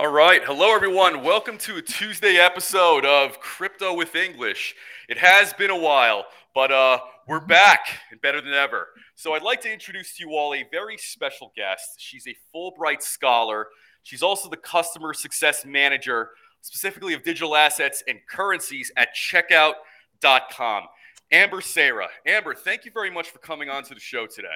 [0.00, 0.42] All right.
[0.42, 1.22] Hello, everyone.
[1.22, 4.74] Welcome to a Tuesday episode of Crypto with English.
[5.10, 8.88] It has been a while, but uh, we're back and better than ever.
[9.14, 11.96] So, I'd like to introduce to you all a very special guest.
[11.98, 13.66] She's a Fulbright scholar.
[14.02, 16.30] She's also the customer success manager,
[16.62, 20.84] specifically of digital assets and currencies at checkout.com.
[21.30, 22.06] Amber Seira.
[22.26, 24.48] Amber, thank you very much for coming on to the show today.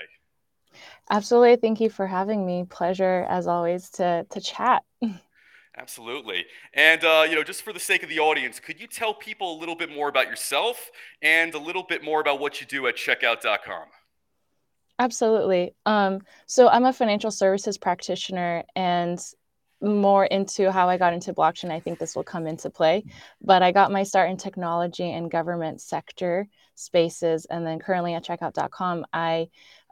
[1.11, 1.57] Absolutely.
[1.57, 2.65] Thank you for having me.
[2.65, 4.85] Pleasure, as always, to, to chat.
[5.77, 6.47] Absolutely.
[6.73, 9.57] And, uh, you know, just for the sake of the audience, could you tell people
[9.57, 10.91] a little bit more about yourself
[11.21, 13.89] and a little bit more about what you do at checkout.com?
[15.01, 15.75] Absolutely.
[15.87, 19.19] Um, so I'm a financial services practitioner and
[19.83, 21.73] more into how I got into blockchain.
[21.73, 23.05] I think this will come into play.
[23.43, 27.47] But I got my start in technology and government sector spaces.
[27.47, 29.49] And then currently at checkout.com, I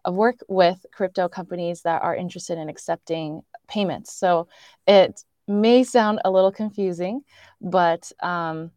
[0.09, 4.15] work with crypto companies that are interested in accepting payments.
[4.15, 4.49] So
[4.87, 7.23] it may sound a little confusing,
[7.61, 8.71] but um,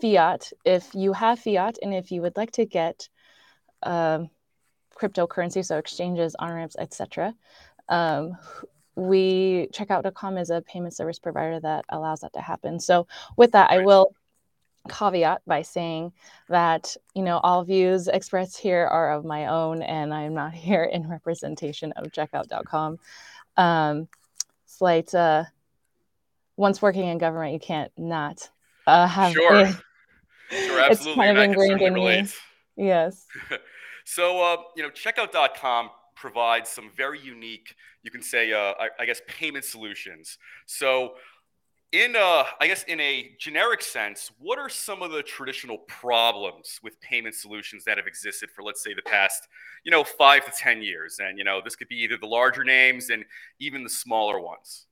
[0.00, 3.08] fiat, if you have fiat and if you would like to get
[3.82, 4.20] uh,
[4.96, 7.34] cryptocurrency, so exchanges, on ramps, etc.,
[7.88, 8.36] um,
[8.96, 12.78] we checkout.com is a payment service provider that allows that to happen.
[12.78, 13.70] So with that.
[13.70, 14.14] I will
[14.88, 16.12] caveat by saying
[16.48, 20.84] that you know all views expressed here are of my own and i'm not here
[20.84, 22.98] in representation of checkout.com
[23.56, 24.08] um
[24.66, 25.44] slight uh
[26.60, 28.48] once working in government you can't not
[28.86, 29.72] uh have sure, a,
[30.50, 32.26] sure it's kind of ingrained in me.
[32.76, 33.26] yes.
[34.04, 39.06] So uh you know checkout.com provides some very unique you can say uh I, I
[39.06, 40.36] guess payment solutions.
[40.66, 41.14] So
[41.92, 46.78] in a, I guess in a generic sense, what are some of the traditional problems
[46.84, 49.48] with payment solutions that have existed for, let's say, the past,
[49.84, 51.18] you know, five to ten years?
[51.20, 53.24] And you know, this could be either the larger names and
[53.58, 54.86] even the smaller ones.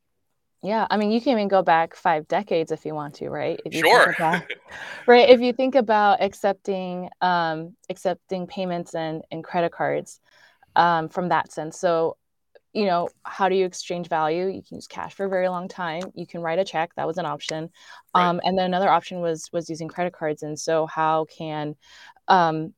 [0.62, 3.60] Yeah, I mean, you can even go back five decades if you want to, right?
[3.64, 4.14] If you sure.
[4.18, 4.42] About,
[5.06, 5.28] right.
[5.28, 10.20] If you think about accepting um, accepting payments and and credit cards
[10.74, 12.16] um, from that sense, so
[12.72, 14.46] you know, how do you exchange value?
[14.46, 16.02] You can use cash for a very long time.
[16.14, 16.90] You can write a check.
[16.96, 17.70] That was an option.
[18.14, 18.26] Right.
[18.26, 20.42] Um, and then another option was was using credit cards.
[20.42, 21.76] And so how can
[22.28, 22.74] um,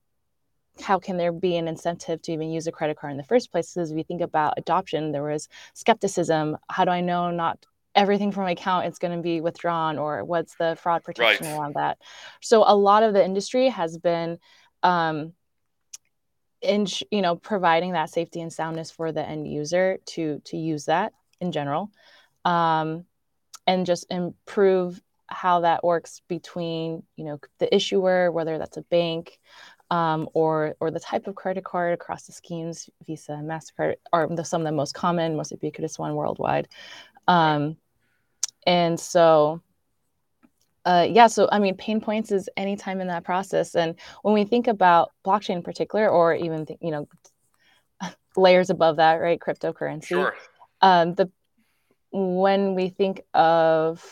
[0.80, 3.50] how can there be an incentive to even use a credit card in the first
[3.50, 3.72] place?
[3.74, 6.56] Because if you think about adoption, there was skepticism.
[6.68, 7.64] How do I know not
[7.94, 11.58] everything from my account is going to be withdrawn, or what's the fraud protection right.
[11.58, 11.98] around that?
[12.40, 14.38] So a lot of the industry has been
[14.82, 15.32] um,
[16.60, 20.84] in you know providing that safety and soundness for the end user to to use
[20.86, 21.90] that in general
[22.44, 23.04] um,
[23.66, 29.38] and just improve how that works between you know the issuer whether that's a bank
[29.90, 34.28] um, or or the type of credit card across the schemes visa and mastercard are
[34.28, 36.68] the, some of the most common most ubiquitous one worldwide
[37.28, 37.76] um,
[38.66, 39.60] and so
[40.86, 44.32] uh, yeah, so I mean, pain points is any time in that process, and when
[44.32, 47.08] we think about blockchain in particular, or even th- you know
[48.36, 50.06] layers above that, right, cryptocurrency.
[50.06, 50.34] Sure.
[50.80, 51.30] Um, the
[52.12, 54.02] when we think of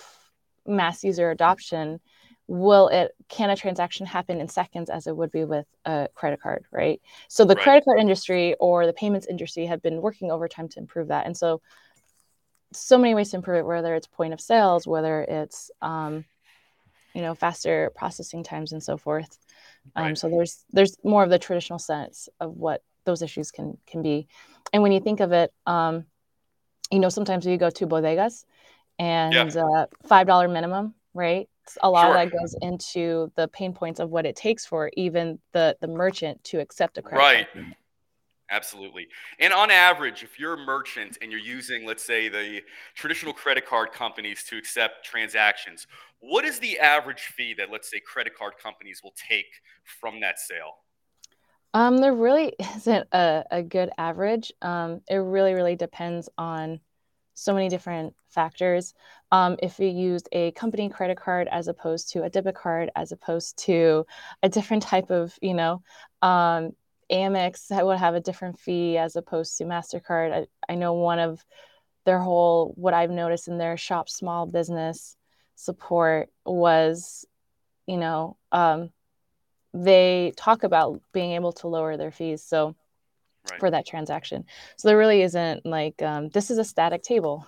[0.67, 2.01] mass user adoption,
[2.49, 6.41] will it can a transaction happen in seconds as it would be with a credit
[6.41, 7.01] card, right?
[7.29, 7.63] So the right.
[7.63, 11.37] credit card industry or the payments industry have been working overtime to improve that, and
[11.37, 11.61] so
[12.73, 16.25] so many ways to improve it, whether it's point of sales, whether it's um,
[17.15, 19.39] you know faster processing times and so forth
[19.97, 20.19] um, right.
[20.19, 24.29] so there's there's more of the traditional sense of what those issues can can be
[24.73, 26.05] and when you think of it um,
[26.91, 28.45] you know sometimes you go to bodegas
[28.99, 29.63] and yeah.
[29.65, 31.49] uh, five dollar minimum right
[31.83, 32.17] a lot sure.
[32.17, 35.89] of that goes into the pain points of what it takes for even the the
[35.89, 37.75] merchant to accept a credit right card.
[38.51, 39.09] Absolutely.
[39.39, 42.63] And on average, if you're a merchant and you're using, let's say, the
[42.95, 45.87] traditional credit card companies to accept transactions,
[46.21, 50.39] what is the average fee that, let's say, credit card companies will take from that
[50.39, 50.79] sale?
[51.75, 54.53] Um, there really isn't a, a good average.
[54.63, 56.81] Um, it really, really depends on
[57.39, 58.95] so many different factors.
[59.31, 63.13] Um, if you used a company credit card as opposed to a debit card, as
[63.13, 64.07] opposed to
[64.43, 65.83] a different type of, you know,
[66.23, 66.73] um,
[67.11, 70.33] Amex would have a different fee as opposed to MasterCard.
[70.33, 71.45] I, I know one of
[72.05, 75.17] their whole, what I've noticed in their shop small business
[75.55, 77.27] support was,
[77.87, 78.91] you know, um,
[79.73, 82.43] they talk about being able to lower their fees.
[82.43, 82.75] So
[83.51, 83.61] right.
[83.61, 84.45] for that transaction.
[84.77, 87.47] So there really isn't like, um, this is a static table.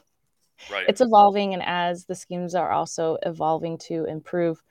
[0.70, 0.84] Right.
[0.88, 1.54] It's evolving.
[1.54, 4.62] And as the schemes are also evolving to improve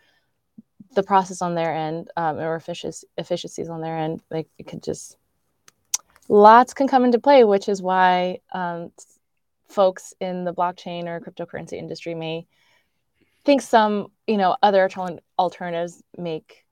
[0.96, 5.18] the process on their end um, or efficiencies on their end, like it could just
[6.28, 8.92] lots can come into play, which is why um,
[9.70, 12.46] folks in the blockchain or cryptocurrency industry may
[13.46, 14.90] think some you know other
[15.38, 16.66] alternatives make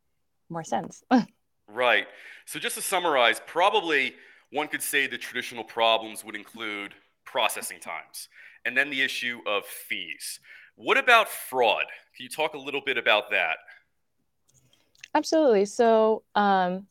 [0.50, 1.04] more sense
[1.68, 2.08] right
[2.46, 4.14] so just to summarize probably
[4.52, 6.94] one could say the traditional problems would include
[7.26, 8.30] processing times
[8.66, 10.40] and then the issue of fees.
[10.76, 11.86] What about fraud?
[12.16, 13.58] Can you talk a little bit about that?
[15.14, 15.66] Absolutely.
[15.66, 16.88] So um,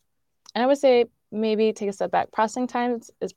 [0.53, 2.31] and i would say maybe take a step back.
[2.31, 3.33] Processing times is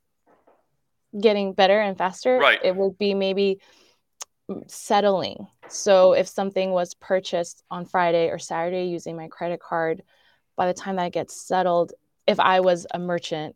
[1.19, 2.37] getting better and faster.
[2.37, 2.59] Right.
[2.63, 3.59] It would be maybe
[4.67, 5.47] settling.
[5.67, 10.03] So if something was purchased on Friday or Saturday using my credit card,
[10.55, 11.93] by the time that gets settled,
[12.27, 13.55] if I was a merchant,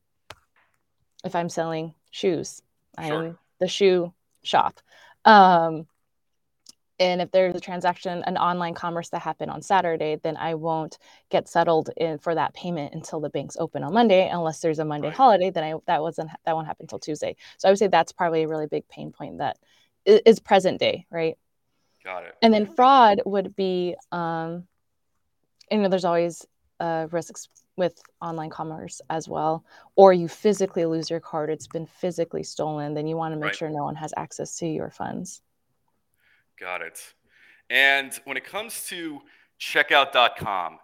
[1.26, 2.62] if I'm selling shoes,
[3.04, 3.26] sure.
[3.28, 4.14] I'm the shoe
[4.44, 4.80] shop.
[5.26, 5.88] Um,
[6.98, 10.98] and if there's a transaction, an online commerce that happened on Saturday, then I won't
[11.30, 14.86] get settled in for that payment until the banks open on Monday, unless there's a
[14.86, 15.18] Monday right.
[15.18, 15.50] holiday.
[15.50, 17.36] Then I that wasn't that won't happen until Tuesday.
[17.58, 19.58] So I would say that's probably a really big pain point that
[20.06, 21.38] is present day, right?
[22.04, 22.36] Got it.
[22.42, 24.68] And then fraud would be, um,
[25.70, 26.46] you know, there's always
[26.80, 29.66] uh, risks with online commerce as well.
[29.96, 32.94] Or you physically lose your card; it's been physically stolen.
[32.94, 33.56] Then you want to make right.
[33.56, 35.42] sure no one has access to your funds.
[36.60, 37.00] Got it.
[37.70, 39.20] And when it comes to
[39.60, 40.80] checkout.com,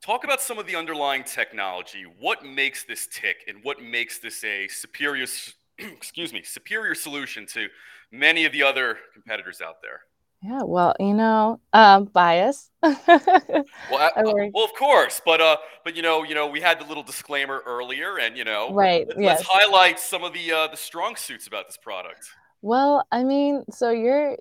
[0.00, 2.04] talk about some of the underlying technology.
[2.18, 5.26] What makes this tick and what makes this a superior
[5.78, 7.68] excuse me, superior solution to
[8.10, 10.00] many of the other competitors out there?
[10.42, 12.70] Yeah, well, you know, um, bias.
[12.82, 14.22] well, I, uh,
[14.54, 17.62] well, of course, but uh, but you know, you know, we had the little disclaimer
[17.66, 19.06] earlier, and you know, right?
[19.06, 19.38] Let, yes.
[19.38, 22.26] Let's highlight some of the uh, the strong suits about this product.
[22.62, 24.38] Well, I mean, so you're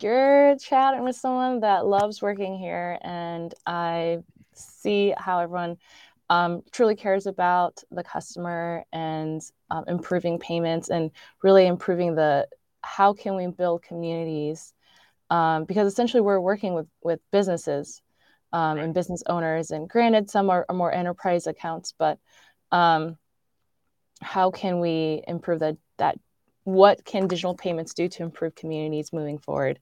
[0.00, 4.18] you're chatting with someone that loves working here, and I
[4.54, 5.78] see how everyone
[6.30, 11.10] um, truly cares about the customer and um, improving payments and
[11.42, 12.46] really improving the
[12.82, 14.72] how can we build communities
[15.30, 18.00] um, because essentially we're working with with businesses
[18.52, 22.18] um, and business owners and granted some are, are more enterprise accounts but
[22.72, 23.16] um,
[24.20, 26.18] how can we improve that that
[26.64, 29.78] what can digital payments do to improve communities moving forward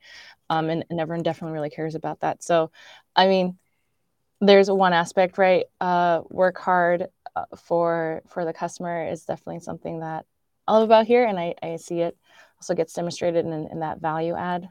[0.50, 2.70] um, and, and everyone definitely really cares about that so
[3.16, 3.58] i mean
[4.40, 5.66] there's one aspect, right?
[5.80, 7.06] Uh, work hard
[7.36, 10.26] uh, for for the customer is definitely something that
[10.66, 12.16] I love about here, and I, I see it
[12.58, 14.68] also gets demonstrated in, in that value add.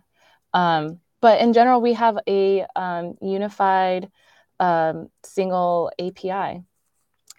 [0.54, 4.10] Um, but in general, we have a um, unified
[4.60, 6.64] um, single API,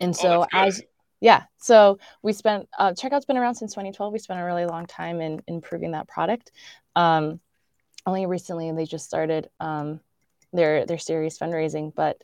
[0.01, 0.83] and oh, so oh, as
[1.21, 4.13] yeah, so we spent uh, checkout's been around since 2012.
[4.13, 6.51] We spent a really long time in improving that product.
[6.97, 7.41] Um,
[8.07, 10.01] only recently, they just started um,
[10.55, 12.23] their their series fundraising but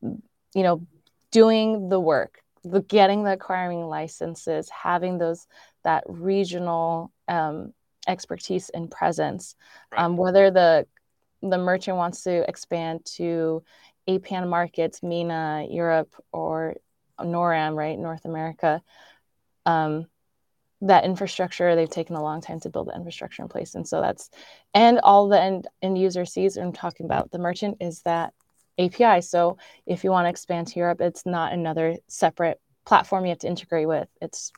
[0.00, 0.86] you know
[1.30, 5.46] doing the work the getting the acquiring licenses having those
[5.84, 7.72] that regional um,
[8.06, 9.54] expertise and presence
[9.92, 10.02] right.
[10.02, 10.86] um, whether the
[11.42, 13.62] the merchant wants to expand to
[14.08, 16.74] APAC markets, MENA, Europe, or
[17.20, 18.82] NORAM, right, North America,
[19.64, 20.06] um,
[20.80, 23.74] that infrastructure they've taken a long time to build the infrastructure in place.
[23.74, 24.30] And so that's
[24.74, 28.32] and all the end, end user sees i'm talking about the merchant is that
[28.78, 33.28] api so if you want to expand to europe it's not another separate platform you
[33.28, 34.08] have to integrate with.
[34.20, 34.50] It's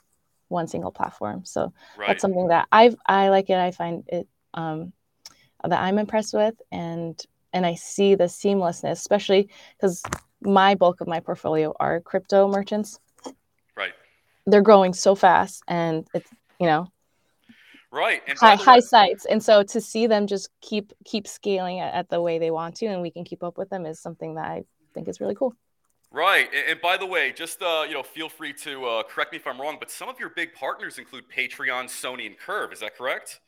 [0.50, 1.44] one single platform.
[1.44, 2.08] So right.
[2.08, 3.56] that's something that i i like it.
[3.56, 4.92] I find it um,
[5.68, 10.02] that i'm impressed with and and i see the seamlessness especially because
[10.40, 12.98] my bulk of my portfolio are crypto merchants.
[13.76, 13.92] Right.
[14.46, 16.88] they're growing so fast and it's you know
[17.90, 19.26] right and high, high sites.
[19.26, 22.76] And so to see them just keep keep scaling at, at, the way they want
[22.76, 24.64] to and we can keep up with them is something that i
[24.94, 25.54] think is really cool
[26.10, 29.32] right and, and by the way just uh, you know feel free to uh, correct
[29.32, 32.72] me if i'm wrong but some of your big partners include patreon sony and curve
[32.72, 33.40] is that correct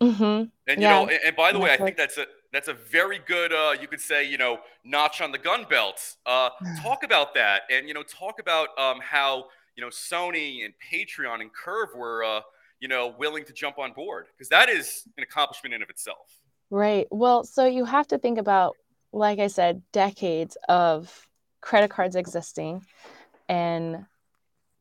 [0.00, 0.22] mm-hmm.
[0.22, 0.90] and you yeah.
[0.90, 3.74] know and, and by the way i think that's a that's a very good uh,
[3.80, 6.50] you could say you know notch on the gun belt uh,
[6.80, 11.40] talk about that and you know talk about um, how you know Sony and Patreon
[11.40, 12.40] and Curve were uh,
[12.80, 16.40] you know willing to jump on board because that is an accomplishment in of itself.
[16.70, 17.06] Right.
[17.10, 18.74] Well, so you have to think about,
[19.12, 21.28] like I said, decades of
[21.60, 22.84] credit cards existing
[23.48, 24.06] and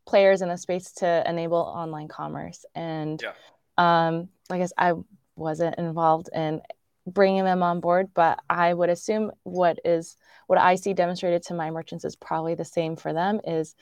[0.05, 2.65] players in the space to enable online commerce.
[2.75, 3.34] And yeah.
[3.77, 4.94] um, I guess I
[5.36, 6.62] wasn't involved in
[7.08, 10.17] bringing them on board, but I would assume what is
[10.48, 13.41] what I see demonstrated to my merchants is probably the same for them.
[13.46, 13.75] Is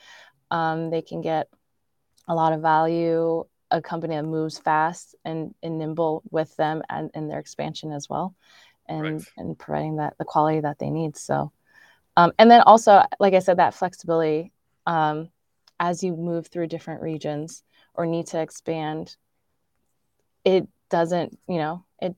[0.50, 1.48] um, they can get
[2.28, 7.10] a lot of value, a company that moves fast and, and nimble with them and
[7.14, 8.34] in their expansion as well,
[8.88, 9.22] and right.
[9.36, 11.16] and providing that the quality that they need.
[11.16, 11.52] So,
[12.16, 14.52] um, and then also, like I said, that flexibility
[14.86, 15.28] um,
[15.80, 17.62] as you move through different regions
[17.94, 19.16] or need to expand
[20.44, 22.14] it doesn't, you know, it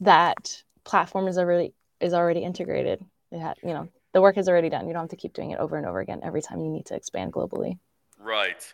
[0.00, 3.04] that platform is already is already integrated.
[3.30, 4.86] It you know, the work is already done.
[4.86, 6.86] You don't have to keep doing it over and over again every time you need
[6.86, 7.78] to expand globally.
[8.18, 8.72] Right.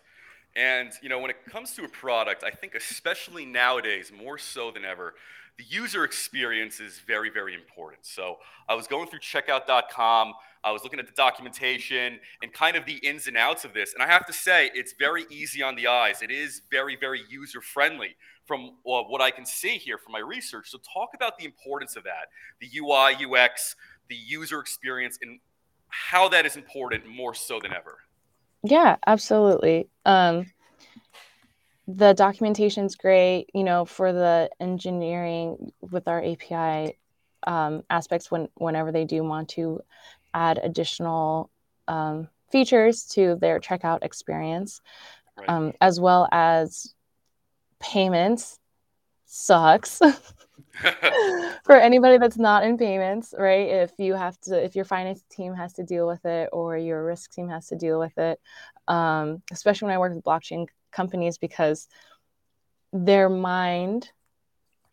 [0.55, 4.71] And you know, when it comes to a product, I think especially nowadays, more so
[4.71, 5.13] than ever,
[5.57, 8.05] the user experience is very, very important.
[8.05, 8.37] So
[8.69, 10.33] I was going through checkout.com,
[10.63, 13.93] I was looking at the documentation and kind of the ins and outs of this.
[13.93, 16.21] And I have to say, it's very easy on the eyes.
[16.21, 20.19] It is very, very user friendly from uh, what I can see here from my
[20.19, 20.69] research.
[20.69, 22.27] So talk about the importance of that,
[22.61, 23.75] the UI, UX,
[24.09, 25.39] the user experience, and
[25.89, 27.97] how that is important more so than ever.
[28.63, 29.87] Yeah, absolutely.
[30.05, 30.45] Um,
[31.87, 36.97] the documentation's great, you know, for the engineering with our API
[37.45, 39.81] um, aspects when whenever they do want to
[40.33, 41.49] add additional
[41.87, 44.81] um, features to their checkout experience,
[45.37, 45.49] right.
[45.49, 46.93] um, as well as
[47.79, 48.59] payments
[49.25, 49.99] sucks
[51.63, 53.69] for anybody that's not in payments, right?
[53.69, 57.05] If you have to, if your finance team has to deal with it or your
[57.05, 58.39] risk team has to deal with it,
[58.89, 61.87] um, especially when I work with blockchain companies, because
[62.93, 64.11] their mind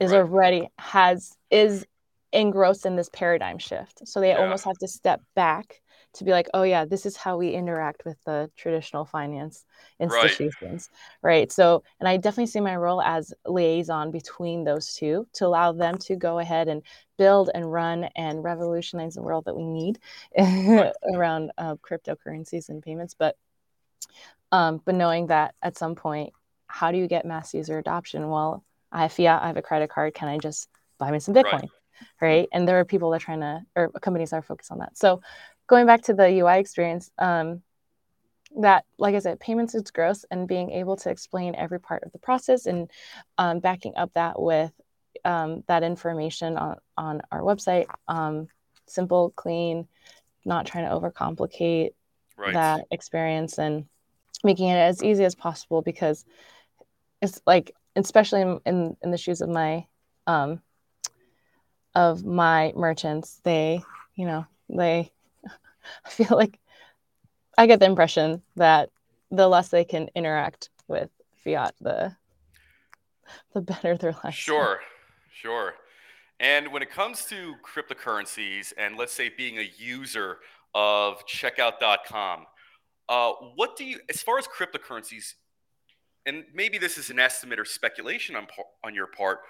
[0.00, 0.18] is right.
[0.18, 1.86] already has is
[2.32, 4.06] engrossed in this paradigm shift.
[4.06, 4.38] So they yeah.
[4.38, 5.80] almost have to step back
[6.14, 9.64] to be like, oh yeah, this is how we interact with the traditional finance
[10.00, 10.88] institutions,
[11.22, 11.30] right.
[11.30, 11.52] right?
[11.52, 15.98] So, and I definitely see my role as liaison between those two to allow them
[15.98, 16.82] to go ahead and
[17.18, 19.98] build and run and revolutionize the world that we need
[21.14, 23.14] around uh, cryptocurrencies and payments.
[23.18, 23.36] But,
[24.52, 26.32] um, but knowing that at some point,
[26.66, 28.28] how do you get mass user adoption?
[28.28, 30.14] Well, I have fiat, I have a credit card.
[30.14, 30.68] Can I just
[30.98, 31.52] buy me some Bitcoin?
[31.52, 31.70] Right
[32.20, 32.48] right?
[32.52, 34.96] And there are people that are trying to, or companies that are focused on that.
[34.96, 35.20] So
[35.66, 37.62] going back to the UI experience, um,
[38.60, 42.12] that, like I said, payments is gross and being able to explain every part of
[42.12, 42.90] the process and
[43.36, 44.72] um, backing up that with
[45.24, 48.46] um, that information on, on our website, um,
[48.86, 49.88] simple, clean,
[50.44, 51.90] not trying to overcomplicate
[52.36, 52.52] right.
[52.52, 53.86] that experience and
[54.44, 56.24] making it as easy as possible because
[57.22, 59.86] it's like, especially in, in, the shoes of my
[60.26, 60.60] um,
[61.94, 63.82] of my merchants, they,
[64.14, 65.10] you know, they
[66.04, 66.58] I feel like
[67.56, 68.90] I get the impression that
[69.30, 71.10] the less they can interact with
[71.42, 72.16] fiat, the
[73.54, 74.34] the better their life.
[74.34, 74.80] Sure,
[75.32, 75.74] sure.
[76.40, 80.38] And when it comes to cryptocurrencies and let's say being a user
[80.74, 82.46] of checkout.com,
[83.08, 85.34] uh, what do you, as far as cryptocurrencies,
[86.26, 88.46] and maybe this is an estimate or speculation on,
[88.82, 89.40] on your part,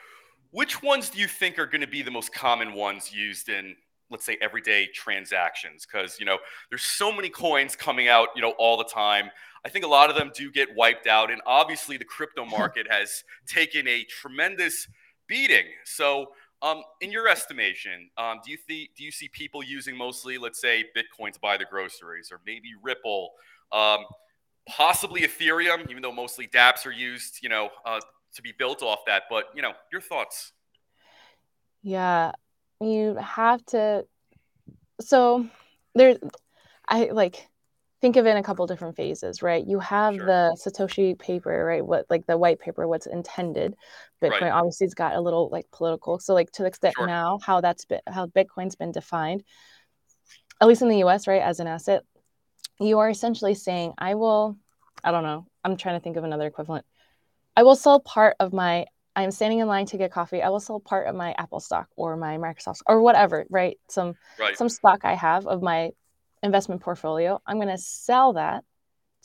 [0.50, 3.76] which ones do you think are going to be the most common ones used in
[4.11, 5.87] let's say everyday transactions?
[5.87, 6.38] Because you know
[6.70, 9.30] there's so many coins coming out you know all the time.
[9.64, 12.87] I think a lot of them do get wiped out and obviously the crypto market
[12.90, 14.87] has taken a tremendous
[15.26, 15.64] beating.
[15.84, 16.32] So
[16.62, 20.61] um, in your estimation um, do you think do you see people using mostly let's
[20.61, 23.32] say bitcoin to buy the groceries or maybe ripple
[23.73, 24.04] um,
[24.66, 28.00] possibly ethereum even though mostly dapps are used you know uh,
[28.34, 30.52] to be built off that but you know your thoughts?
[31.82, 32.32] Yeah
[32.80, 34.06] you have to
[35.00, 35.46] so
[35.94, 36.16] there
[36.88, 37.49] i like
[38.04, 40.26] think of it in a couple different phases right you have sure.
[40.26, 43.75] the satoshi paper right what like the white paper what's intended
[44.23, 44.52] bitcoin right.
[44.52, 47.06] obviously has got a little like political so like to the extent sure.
[47.06, 49.42] now how that's been how bitcoin's been defined
[50.61, 52.02] at least in the us right as an asset
[52.78, 54.54] you are essentially saying i will
[55.02, 56.84] i don't know i'm trying to think of another equivalent
[57.56, 58.84] i will sell part of my
[59.16, 61.87] I'm standing in line to get coffee, I will sell part of my Apple stock
[61.94, 63.78] or my Microsoft or whatever, right?
[63.88, 64.58] Some right.
[64.58, 65.92] some stock I have of my
[66.44, 67.40] investment portfolio.
[67.46, 68.62] I'm going to sell that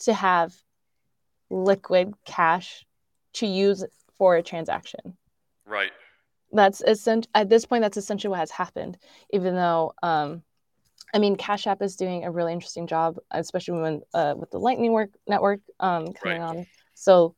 [0.00, 0.52] to have
[1.50, 2.84] liquid cash
[3.34, 3.84] to use
[4.16, 5.16] for a transaction.
[5.66, 5.92] Right.
[6.52, 7.30] That's essential.
[7.34, 8.98] At this point, that's essentially what has happened.
[9.32, 10.42] Even though, um,
[11.14, 14.58] I mean, Cash App is doing a really interesting job, especially when uh, with the
[14.58, 16.48] Lightning work network um, coming right.
[16.48, 16.66] on.
[16.94, 17.36] So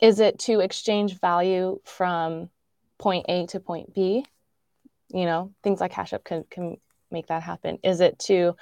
[0.00, 2.50] is it to exchange value from
[2.98, 4.24] point A to point B?
[5.08, 6.76] You know, things like Cash App can, can
[7.10, 7.78] make that happen.
[7.82, 8.56] Is it to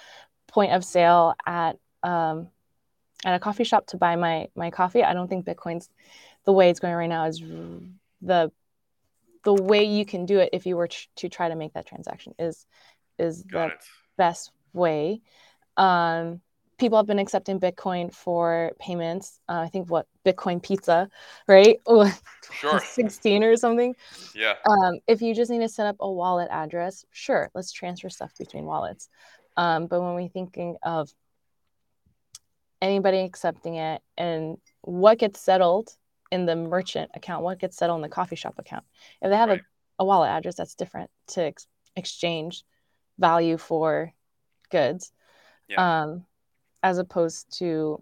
[0.46, 2.48] point of sale at um,
[3.24, 5.02] at a coffee shop to buy my my coffee?
[5.02, 5.88] I don't think Bitcoin's
[6.44, 7.42] the way it's going right now is
[8.22, 8.50] the
[9.44, 12.34] the way you can do it if you were to try to make that transaction
[12.38, 12.66] is
[13.18, 13.84] is Got the it.
[14.16, 15.22] best way.
[15.76, 16.40] Um,
[16.78, 19.40] people have been accepting Bitcoin for payments.
[19.48, 21.08] Uh, I think what Bitcoin pizza,
[21.48, 21.80] right?
[22.52, 22.80] sure.
[22.80, 23.94] 16 or something.
[24.34, 24.54] Yeah.
[24.68, 28.32] Um, if you just need to set up a wallet address, sure, let's transfer stuff
[28.38, 29.08] between wallets.
[29.56, 31.10] Um, but when we're thinking of
[32.82, 35.90] anybody accepting it and what gets settled
[36.30, 38.84] in the merchant account, what gets settled in the coffee shop account.
[39.22, 39.60] If they have Right.
[39.98, 42.64] a, a wallet address, that's different to ex- exchange
[43.18, 44.12] value for
[44.70, 45.12] goods,
[45.68, 46.02] Yeah.
[46.02, 46.25] um,
[46.86, 48.00] as opposed to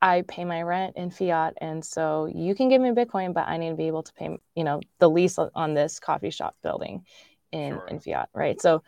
[0.00, 3.56] I pay my rent in fiat, and so you can give me Bitcoin, but I
[3.56, 7.04] need to be able to pay, you know, the lease on this coffee shop building
[7.50, 7.86] in Sure.
[7.88, 8.60] in fiat, right?
[8.60, 8.82] So,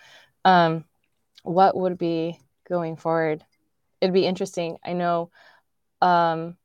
[0.44, 0.84] um,
[1.42, 2.38] what would be
[2.68, 3.44] going forward?
[4.00, 4.78] It'd be interesting.
[4.84, 5.30] I know,
[6.00, 6.56] um,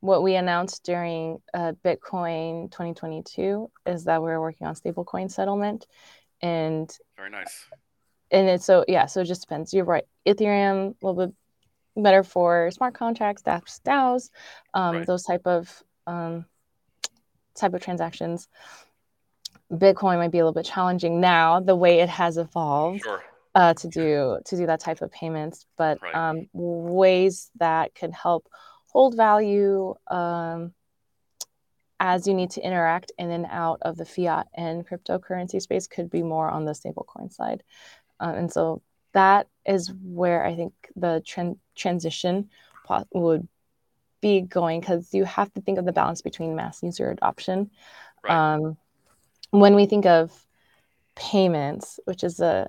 [0.00, 5.86] what we announced during uh, Bitcoin 2022 is that we're working on stablecoin settlement,
[6.42, 7.64] and Very nice.
[8.32, 9.72] and it's so yeah, so it just depends.
[9.72, 10.06] You're right.
[10.28, 11.34] Ethereum a little bit
[11.96, 14.30] better for smart contracts, DApps, DAOs,
[14.74, 15.06] um, Right.
[15.06, 16.44] those type of um,
[17.54, 18.48] type of transactions.
[19.70, 23.22] Bitcoin might be a little bit challenging now, the way it has evolved Sure.
[23.54, 26.14] uh, to do to do that type of payments, but Right.
[26.14, 28.48] um, ways that could help
[28.92, 30.72] hold value um,
[32.00, 36.08] as you need to interact in and out of the fiat and cryptocurrency space could
[36.08, 37.62] be more on the stablecoin side,
[38.20, 38.80] uh, and so
[39.12, 42.50] that is where I think the tran- transition
[43.12, 43.46] would
[44.20, 47.70] be going because you have to think of the balance between mass user adoption.
[48.24, 48.54] Right.
[48.54, 48.76] Um,
[49.50, 50.32] when we think of
[51.14, 52.68] payments, which is a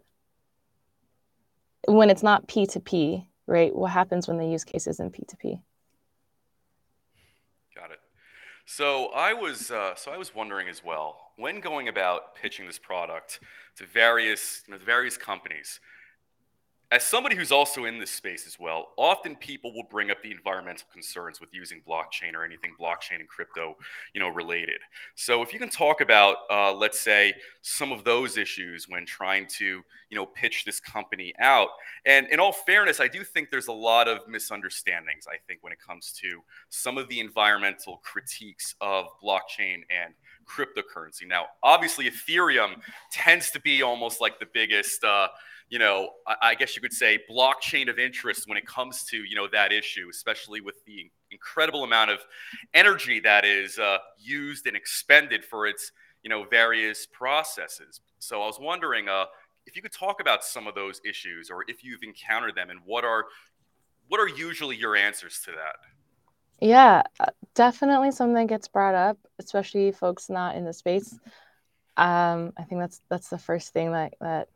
[1.87, 3.75] when it's not P2P, right?
[3.75, 5.61] What happens when the use case isn't P2P?
[7.75, 7.99] Got it.
[8.65, 12.77] So I was uh, so I was wondering as well when going about pitching this
[12.77, 13.39] product
[13.77, 15.79] to various you know, various companies.
[16.91, 20.31] As somebody who's also in this space as well, often people will bring up the
[20.31, 23.77] environmental concerns with using blockchain or anything blockchain and crypto,
[24.15, 24.79] you know, related.
[25.13, 29.45] So if you can talk about, uh, let's say, some of those issues when trying
[29.57, 31.69] to, you know, pitch this company out.
[32.07, 35.27] And in all fairness, I do think there's a lot of misunderstandings.
[35.27, 40.15] I think when it comes to some of the environmental critiques of blockchain and
[40.47, 41.27] cryptocurrency.
[41.27, 45.27] Now, obviously, Ethereum tends to be almost like the biggest, uh,
[45.69, 46.09] you know,
[46.41, 49.71] I, guess you could say blockchain of interest when it comes to, you know, that
[49.71, 52.19] issue, especially with the incredible amount of
[52.73, 55.91] energy that is uh, used and expended for its,
[56.23, 58.01] you know, various processes.
[58.17, 59.25] So I was wondering uh,
[59.67, 62.79] if you could talk about some of those issues or if you've encountered them and
[62.85, 63.25] what are
[64.07, 65.75] what are usually your answers to that?
[66.59, 71.13] Yeah, uh, definitely something that gets brought up, especially folks not in the space.
[71.95, 74.49] Um, I think that's that's the first thing that that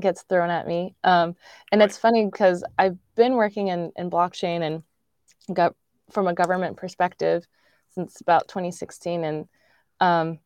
[0.00, 0.94] gets thrown at me.
[1.04, 1.36] Um,
[1.72, 1.82] and Right.
[1.82, 4.82] it's funny because I've been working in, in blockchain and
[5.54, 5.74] got
[6.10, 7.46] from a government perspective
[7.90, 9.24] since about 2016.
[9.24, 9.48] And
[10.00, 10.38] um,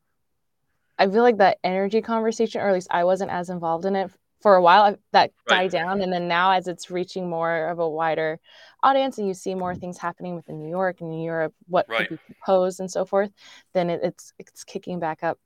[0.99, 4.11] I feel like that energy conversation, or at least I wasn't as involved in it
[4.41, 5.65] for a while, that Right.
[5.65, 6.03] died down.
[6.03, 8.41] And then now, as it's reaching more of a wider
[8.83, 12.09] audience and you see more things happening within New York and Europe, what Right.
[12.09, 13.31] could be proposed and so forth,
[13.75, 15.39] then it, it's it's kicking back up.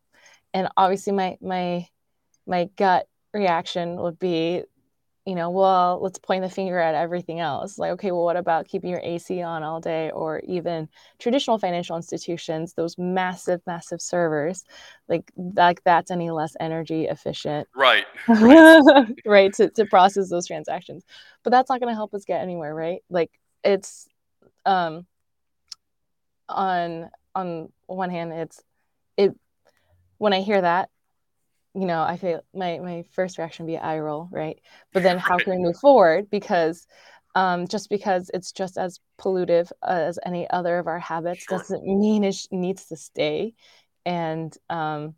[0.54, 1.86] And obviously, my my
[2.46, 4.62] my gut reaction would be,
[5.24, 7.78] you know, well, let's point the finger at everything else.
[7.78, 11.96] Like, okay, well, what about keeping your AC on all day, or even traditional financial
[11.96, 14.64] institutions, those massive, massive servers,
[15.08, 18.06] like like that's any less energy efficient, Right.
[18.28, 19.06] Right.
[19.26, 21.04] right, to, to process those transactions.
[21.42, 23.02] But that's not going to help us get anywhere, right?
[23.10, 23.30] Like,
[23.64, 24.08] it's
[24.64, 25.06] um
[26.48, 28.62] on on one hand, it's
[29.16, 29.34] it
[30.18, 30.88] when I hear that
[31.76, 34.58] you know, I feel my my first reaction would be eye roll, right?
[34.94, 36.30] But then how can we move forward?
[36.30, 36.86] Because
[37.34, 41.58] um, just because it's just as pollutive as any other of our habits Sure.
[41.58, 43.52] doesn't mean it needs to stay.
[44.06, 45.16] And um,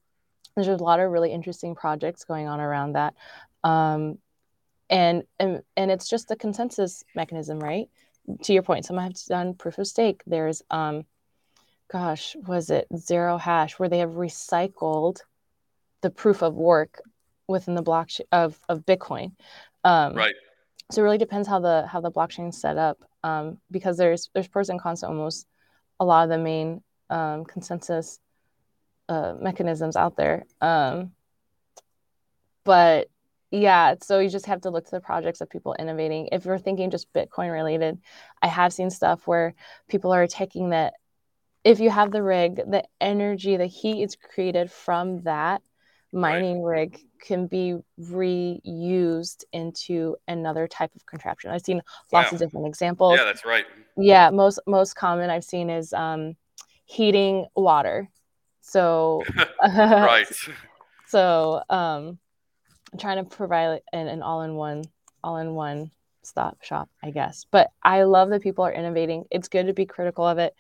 [0.56, 3.14] there's a lot of really interesting projects going on around that.
[3.62, 4.18] Um,
[4.90, 7.88] and, and and it's just a consensus mechanism, right?
[8.42, 10.22] To your point, some have done proof of stake.
[10.26, 11.04] There's um,
[11.92, 15.20] gosh, was it zero hash where they have recycled
[16.02, 17.00] the proof of work
[17.48, 19.32] within the blockchain of, of Bitcoin.
[19.84, 20.34] Um, Right.
[20.90, 24.48] So it really depends how the how the blockchain's set up um, because there's there's
[24.48, 25.46] pros and cons to almost
[26.00, 28.20] a lot of the main um, consensus
[29.08, 30.44] uh, mechanisms out there.
[30.60, 31.12] Um,
[32.64, 33.08] but
[33.50, 36.28] yeah, so you just have to look to the projects of people innovating.
[36.32, 37.98] If you're thinking just Bitcoin related,
[38.42, 39.54] I have seen stuff where
[39.88, 40.94] people are taking that.
[41.64, 45.62] If you have the rig, the energy, the heat is created from that
[46.12, 51.50] mining rig can be reused into another type of contraption.
[51.50, 52.36] I've seen lots Wow.
[52.36, 53.18] of different examples.
[53.18, 53.66] Yeah, that's right.
[53.96, 56.36] Yeah, most most common I've seen is um,
[56.84, 58.08] heating water.
[58.60, 59.24] So
[59.62, 60.26] right.
[61.08, 62.18] so um,
[62.92, 64.84] I'm trying to provide an, an all-in-one
[65.24, 65.90] all-in-one
[66.22, 67.46] stop shop, I guess.
[67.50, 69.24] But I love that people are innovating.
[69.30, 70.54] It's good to be critical of it.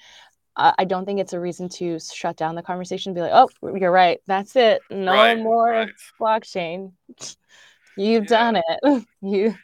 [0.58, 3.14] I don't think it's a reason to shut down the conversation.
[3.14, 4.20] be like, oh, you're right.
[4.26, 4.82] That's it.
[4.90, 5.90] No right, more right.
[6.20, 6.92] blockchain.
[7.96, 8.52] You've yeah.
[8.52, 9.06] done it.
[9.22, 9.54] you.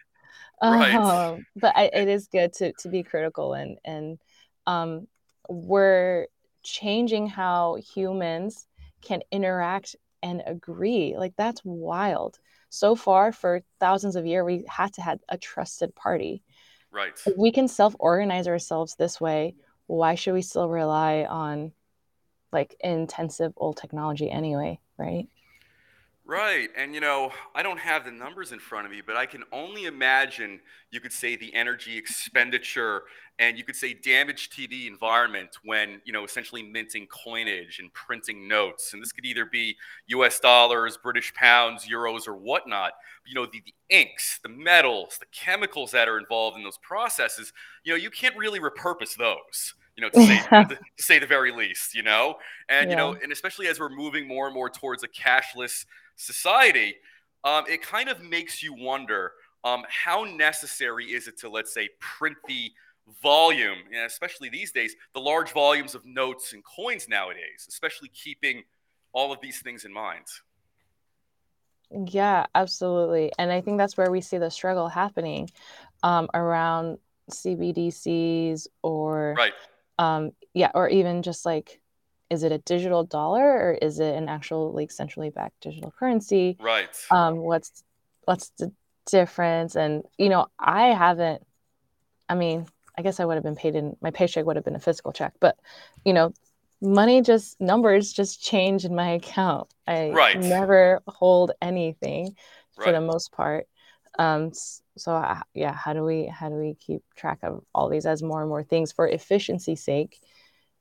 [0.62, 0.94] Right.
[0.94, 4.18] Um, but I, it is good to to be critical and and
[4.66, 5.08] um,
[5.48, 6.28] we're
[6.62, 8.66] changing how humans
[9.02, 11.16] can interact and agree.
[11.18, 12.38] Like that's wild.
[12.70, 16.42] So far, for thousands of years, we had to have a trusted party.
[16.90, 17.12] Right.
[17.36, 19.54] We can self organize ourselves this way
[19.86, 21.72] why should we still rely on
[22.52, 25.28] like intensive old technology anyway, right?
[26.26, 26.70] Right.
[26.74, 29.44] And, you know, I don't have the numbers in front of me, but I can
[29.52, 30.60] only imagine
[30.90, 33.02] you could say the energy expenditure
[33.38, 37.92] and you could say damage to the environment when, you know, essentially minting coinage and
[37.92, 38.94] printing notes.
[38.94, 42.92] And this could either be US dollars, British pounds, euros, or whatnot.
[43.26, 47.52] You know, the, the inks, the metals, the chemicals that are involved in those processes,
[47.84, 51.52] you know, you can't really repurpose those you know, to say, to say the very
[51.52, 52.34] least, you know,
[52.68, 52.90] and yeah.
[52.90, 55.84] you know, and especially as we're moving more and more towards a cashless
[56.16, 56.96] society,
[57.44, 59.32] um, it kind of makes you wonder
[59.64, 62.70] um, how necessary is it to, let's say, print the
[63.22, 68.62] volume, especially these days, the large volumes of notes and coins nowadays, especially keeping
[69.12, 70.24] all of these things in mind.
[71.90, 73.30] Yeah, absolutely.
[73.38, 75.50] And I think that's where we see the struggle happening
[76.02, 76.98] um, around
[77.30, 79.52] CBDCs or right
[79.98, 81.80] um yeah or even just like
[82.34, 86.56] is it a digital dollar or is it an actual like centrally backed digital currency?
[86.60, 86.94] Right.
[87.10, 87.82] Um what's
[88.24, 88.70] what's the
[89.10, 89.76] difference?
[89.76, 91.42] And you know i haven't
[92.28, 92.66] i mean
[92.96, 95.12] i guess i would have been paid in my paycheck would have been a physical
[95.12, 95.58] check but
[96.06, 96.32] you know
[96.80, 99.68] money just numbers just change in my account.
[99.86, 100.38] I right.
[100.38, 102.36] never hold anything
[102.74, 102.92] for right.
[102.92, 103.66] the most part.
[104.18, 104.52] Um
[104.96, 108.22] so uh, yeah how do we how do we keep track of all these as
[108.22, 110.20] more and more things for efficiency sake?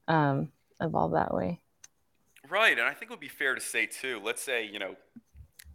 [0.08, 1.60] Um, evolve that way
[2.50, 4.96] right and i think it would be fair to say too let's say you know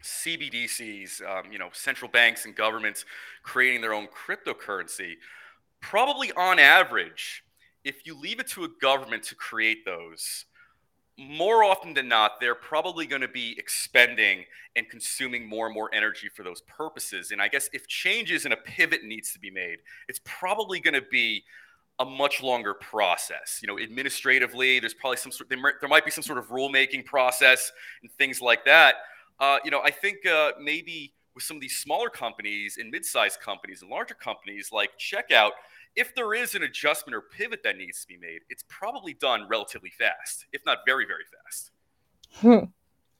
[0.03, 3.05] cbdc's um, you know central banks and governments
[3.43, 5.15] creating their own cryptocurrency
[5.81, 7.45] probably on average
[7.85, 10.45] if you leave it to a government to create those
[11.19, 14.45] more often than not, they're probably going to be expending
[14.77, 17.33] and consuming more and more energy for those purposes.
[17.33, 20.95] And I guess if changes and a pivot needs to be made, it's probably going
[20.95, 21.43] to be
[21.99, 23.59] a much longer process.
[23.63, 25.49] You know, administratively, there's probably some sort.
[25.49, 28.97] There might be some sort of rulemaking process and things like that.
[29.41, 33.41] Uh, you know, I think uh, maybe with some of these smaller companies and mid-sized
[33.41, 35.53] companies and larger companies like Checkout
[35.99, 39.47] if there is an adjustment or pivot that needs to be made, it's probably done
[39.49, 41.71] relatively fast, if not very, very fast.
[42.37, 42.71] Hmm.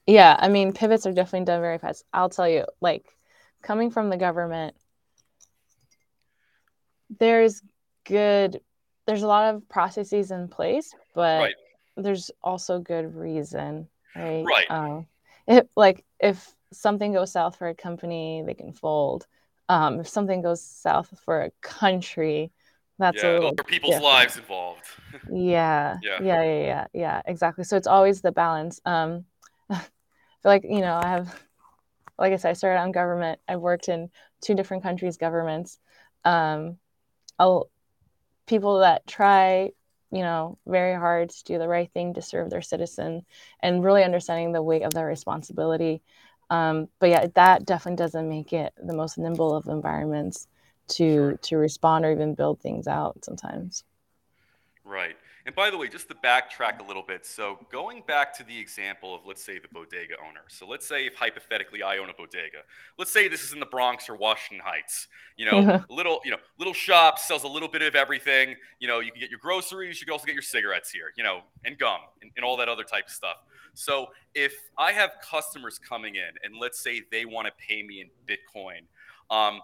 [0.07, 2.05] Yeah, I mean, pivots are definitely done very fast.
[2.13, 3.05] I'll tell you, like,
[3.61, 4.75] coming from the government,
[7.19, 7.61] there's
[8.05, 8.61] good,
[9.09, 11.55] there's a lot of processes in place, but right.
[11.97, 14.45] there's also good reason, right?
[14.45, 14.69] Right.
[14.69, 15.07] Um,
[15.47, 19.25] if, like, if something goes south for a company, they can fold.
[19.67, 22.51] Um, if something goes south for a country,
[22.99, 24.03] that's yeah, a little people's different.
[24.03, 24.85] lives involved.
[25.31, 27.63] yeah, yeah, yeah, yeah, yeah, yeah, exactly.
[27.63, 28.79] So it's always the balance.
[28.85, 29.25] Um,
[29.71, 29.89] I feel
[30.43, 31.35] like you know I have,
[32.19, 33.39] like I said, I started on government.
[33.47, 35.79] I've worked in two different countries' governments.
[36.25, 36.77] Um,
[37.39, 37.71] I'll,
[38.49, 39.71] people that try,
[40.11, 43.25] you know, very hard to do the right thing to serve their citizen,
[43.61, 46.01] and really understanding the weight of their responsibility.
[46.49, 50.47] Um, but yeah, that definitely doesn't make it the most nimble of environments
[50.89, 51.37] to sure.
[51.43, 53.83] to respond or even build things out sometimes.
[54.83, 55.15] Right.
[55.49, 58.55] And by the way, just to backtrack a little bit, so going back to the
[58.55, 60.41] example of, let's say, the bodega owner.
[60.47, 62.59] So let's say if hypothetically I own a bodega.
[62.99, 65.07] Let's say this is in the Bronx or Washington Heights.
[65.37, 68.57] You know, little, you know, little shop sells a little bit of everything.
[68.79, 71.23] You know, you can get your groceries, you can also get your cigarettes here, you
[71.23, 73.37] know, and gum and, and all that other type of stuff.
[73.73, 78.01] So if I have customers coming in and let's say they want to pay me
[78.01, 78.81] in Bitcoin,
[79.35, 79.61] um,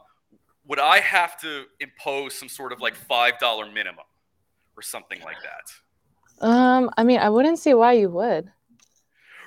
[0.68, 4.06] would I have to impose some sort of like five dollar minimum
[4.78, 6.46] or something like that?
[6.46, 8.52] Um, I mean, I wouldn't see why you would.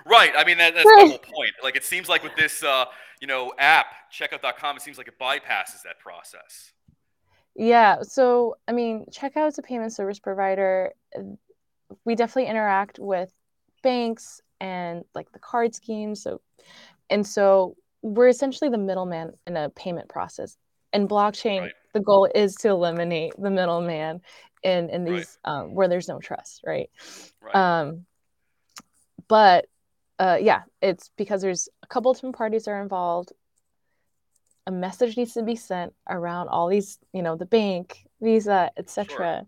[0.06, 0.32] Right.
[0.36, 1.52] I mean, that, that's the whole point.
[1.62, 2.86] Like, it seems like with this, uh,
[3.20, 6.72] you know, app checkout.com, it seems like it bypasses that process.
[7.54, 8.02] Yeah.
[8.02, 10.92] So, I mean, checkout is a payment service provider.
[12.04, 13.30] We definitely interact with
[13.82, 16.22] banks and like the card schemes.
[16.22, 16.40] So,
[17.10, 20.56] and so we're essentially the middleman in a payment process
[20.92, 21.72] and blockchain right.
[21.92, 24.20] the goal is to eliminate the middleman
[24.62, 25.52] in in these right.
[25.52, 26.90] um, where there's no trust right,
[27.40, 27.54] right.
[27.54, 28.04] um
[29.28, 29.66] but
[30.18, 33.32] uh yeah it's because there's a couple different parties are involved
[34.66, 39.46] a message needs to be sent around all these you know the bank visa etc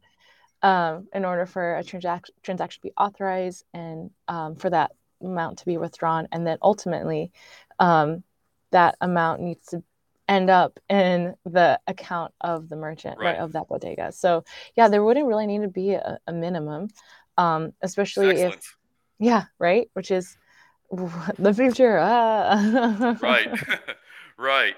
[0.62, 0.70] sure.
[0.70, 4.92] um, in order for a transac- transaction to be authorized and um, for that
[5.22, 6.28] amount to be withdrawn.
[6.32, 7.32] And then ultimately,
[7.78, 8.22] um,
[8.70, 9.82] that amount needs to
[10.30, 14.12] end up in the account of the merchant, right, right of that bodega.
[14.12, 14.44] So,
[14.76, 16.88] yeah, there wouldn't really need to be a, a minimum,
[17.36, 18.76] um, especially if,
[19.18, 20.38] yeah, right, which is
[21.38, 21.98] the future.
[22.00, 23.18] Ah.
[23.20, 23.48] right,
[24.38, 24.74] right.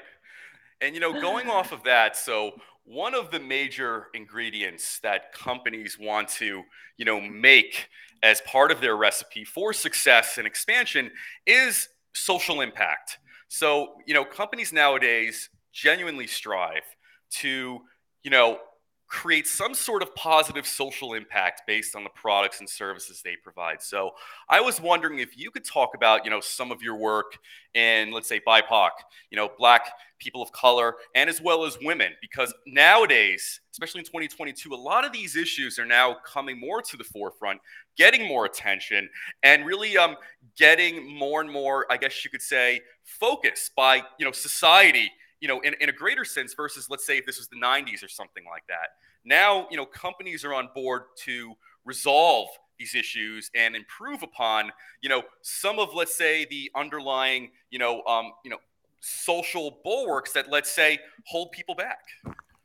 [0.80, 2.52] And, you know, going off of that, so
[2.84, 6.62] one of the major ingredients that companies want to,
[6.96, 7.88] you know, make
[8.22, 11.10] as part of their recipe for success and expansion
[11.46, 13.18] is social impact.
[13.52, 16.84] So, you know, companies nowadays genuinely strive
[17.32, 17.82] to,
[18.22, 18.60] you know,
[19.06, 23.82] create some sort of positive social impact based on the products and services they provide.
[23.82, 24.12] So
[24.48, 27.36] I was wondering if you could talk about, you know, some of your work
[27.74, 28.88] in, let's say, BIPOC,
[29.30, 29.82] you know, Black
[30.18, 35.04] people of color, and as well as women, because nowadays, especially in 2022, a lot
[35.04, 37.60] of these issues are now coming more to the forefront,
[37.96, 39.08] getting more attention,
[39.42, 40.16] and really um,
[40.56, 45.10] getting more and more, I guess you could say, focus by, you know, society
[45.42, 48.04] you know, in, in a greater sense versus let's say if this was the 90s
[48.04, 48.90] or something like that.
[49.24, 55.08] Now, you know, companies are on board to resolve these issues and improve upon, you
[55.08, 58.58] know, some of let's say the underlying, you know, um, you know,
[59.00, 62.04] social bulwarks that let's say hold people back.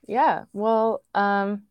[0.07, 0.43] Yeah.
[0.53, 1.63] Well, um,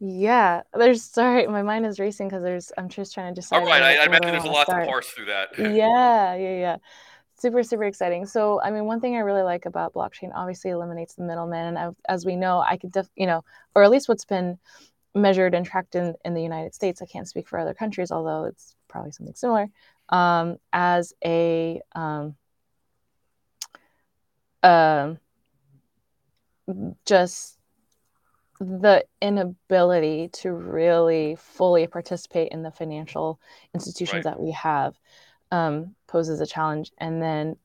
[0.00, 3.58] yeah, there's sorry, my mind is racing because there's I'm just trying to decide.
[3.62, 4.84] All right, I, I imagine there's a lot start.
[4.84, 5.48] to parse through that.
[5.58, 6.76] yeah, yeah, yeah
[7.38, 11.14] super super exciting so i mean one thing i really like about blockchain obviously eliminates
[11.14, 14.08] the middleman and I, as we know i could def- you know or at least
[14.08, 14.58] what's been
[15.14, 18.44] measured and tracked in, in the united states i can't speak for other countries although
[18.44, 19.68] it's probably something similar
[20.08, 22.36] um, as a um,
[24.62, 25.14] uh,
[27.04, 27.55] just
[28.60, 33.40] the inability to really fully participate in the financial
[33.74, 34.24] institutions right.
[34.24, 34.98] that we have
[35.50, 36.92] um, poses a challenge.
[36.98, 37.56] And then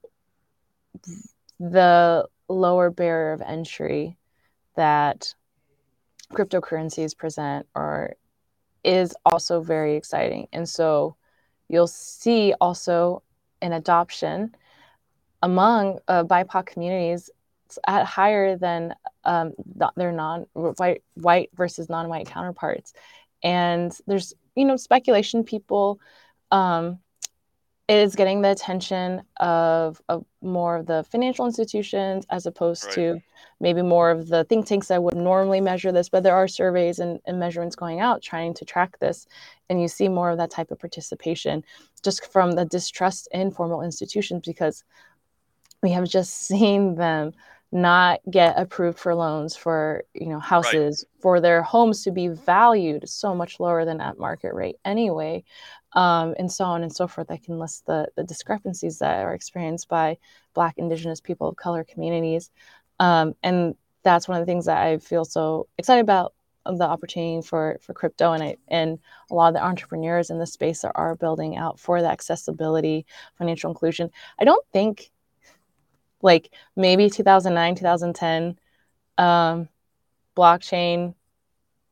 [1.60, 4.18] the lower barrier of entry
[4.76, 5.34] that
[6.34, 8.16] cryptocurrencies present or
[8.84, 10.48] is also very exciting.
[10.52, 11.16] And so
[11.70, 13.24] you'll see also
[13.62, 14.56] an adoption
[15.42, 17.30] among uh, BIPOC communities
[17.88, 19.54] at higher than um,
[19.96, 22.94] their non white white versus non-white counterparts.
[23.44, 26.00] And there's you know speculation people
[26.52, 27.00] um,
[27.92, 32.96] it is getting the attention of, of more of the financial institutions as opposed right.
[32.96, 33.22] to
[33.60, 37.00] maybe more of the think tanks that would normally measure this but there are surveys
[37.00, 39.28] and, and, measurements going out trying to track this
[39.70, 41.66] and you see more of that type of participation
[42.02, 44.86] just from the distrust in formal institutions because
[45.84, 47.34] we have just seen them
[47.72, 51.22] not get approved for loans for you know houses right.
[51.22, 55.42] for their homes to be valued so much lower than at market rate anyway
[55.94, 57.32] um, and so on and so forth.
[57.32, 60.18] I can list the, the discrepancies that are experienced by
[60.54, 62.50] Black, Indigenous, people of color communities.
[63.00, 66.34] Um, and that's one of the things that I feel so excited about
[66.66, 68.34] the opportunity for, for crypto.
[68.34, 71.80] And, I, and a lot of the entrepreneurs in the space are, are building out
[71.80, 73.06] for the accessibility,
[73.38, 74.12] financial inclusion.
[74.40, 75.12] I don't think
[76.22, 78.60] like maybe 2009, 2010,
[79.18, 79.70] um,
[80.36, 81.14] blockchain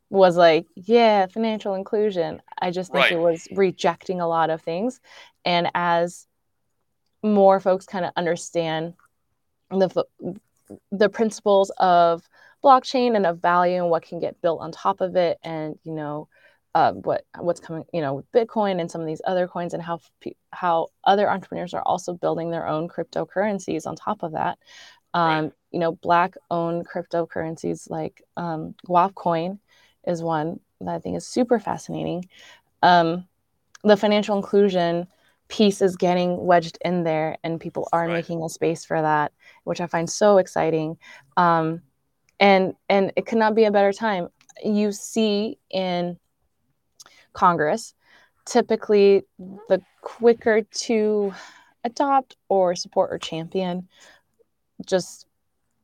[0.10, 2.42] was like, yeah, financial inclusion.
[2.60, 3.14] I just think right.
[3.14, 5.00] it was rejecting a lot of things.
[5.46, 6.26] And as
[7.22, 8.94] more folks kind of understand
[9.70, 10.04] the
[10.92, 12.28] the principles of
[12.64, 15.94] blockchain and of value and what can get built on top of it, and you
[15.94, 16.28] know
[16.80, 19.84] uh, what what's coming, you know, with Bitcoin and some of these other coins, and
[19.84, 20.00] how
[20.52, 24.58] how other entrepreneurs are also building their own cryptocurrencies on top of that.
[25.14, 25.54] Um, right.
[25.72, 28.76] You know, black owned cryptocurrencies like um,
[29.16, 29.60] Coin
[30.08, 32.30] is one that I think is super fascinating.
[32.82, 33.28] Um,
[33.84, 35.06] the financial inclusion
[35.50, 38.14] piece is getting wedged in there, and people are right.
[38.14, 39.34] making a space for that,
[39.66, 40.98] which I find so exciting.
[41.36, 41.82] Um,
[42.40, 44.30] and and it could not be a better time.
[44.64, 46.18] You see in
[47.34, 47.94] Congress,
[48.46, 51.34] typically the quicker to
[51.84, 53.88] adopt or support or champion
[54.86, 55.28] just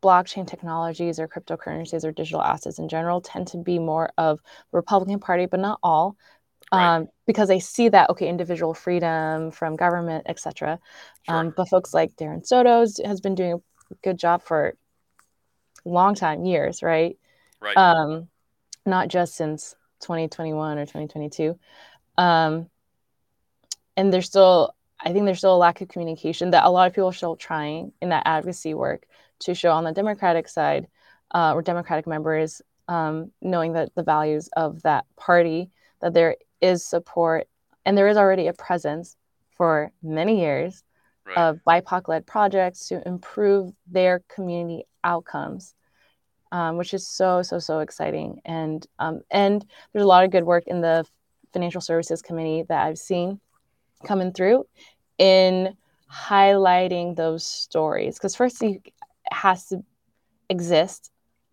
[0.01, 4.39] blockchain technologies or cryptocurrencies or digital assets in general tend to be more of
[4.71, 6.15] the Republican Party, but not all,
[6.71, 6.97] right.
[6.97, 10.79] um, because they see that okay, individual freedom from government, etc.
[11.23, 11.35] Sure.
[11.35, 14.75] Um, but folks like Darren Soto has been doing a good job for
[15.85, 17.17] a long time, years, right?
[17.59, 17.75] Right.
[17.75, 18.27] Um,
[18.85, 21.57] not just since 2021 or 2022.
[22.17, 22.69] Um,
[23.97, 26.93] and there's still, I think there's still a lack of communication that a lot of
[26.93, 29.05] people are still trying in that advocacy work
[29.39, 30.87] to show on the Democratic side
[31.33, 36.85] uh, or Democratic members um, knowing that the values of that party, that there is
[36.85, 37.47] support
[37.85, 39.15] and there is already a presence
[39.51, 40.83] for many years
[41.25, 41.37] right.
[41.37, 45.73] of BIPOC led projects to improve their community outcomes.
[46.51, 50.45] Um, which is so so so exciting and um, and there's a lot of good
[50.45, 51.05] work in the
[51.51, 53.39] financial services committee that I've seen
[54.05, 54.65] coming through
[55.17, 55.75] in
[56.13, 58.81] highlighting those stories because first it
[59.31, 59.83] has to
[60.49, 61.11] exist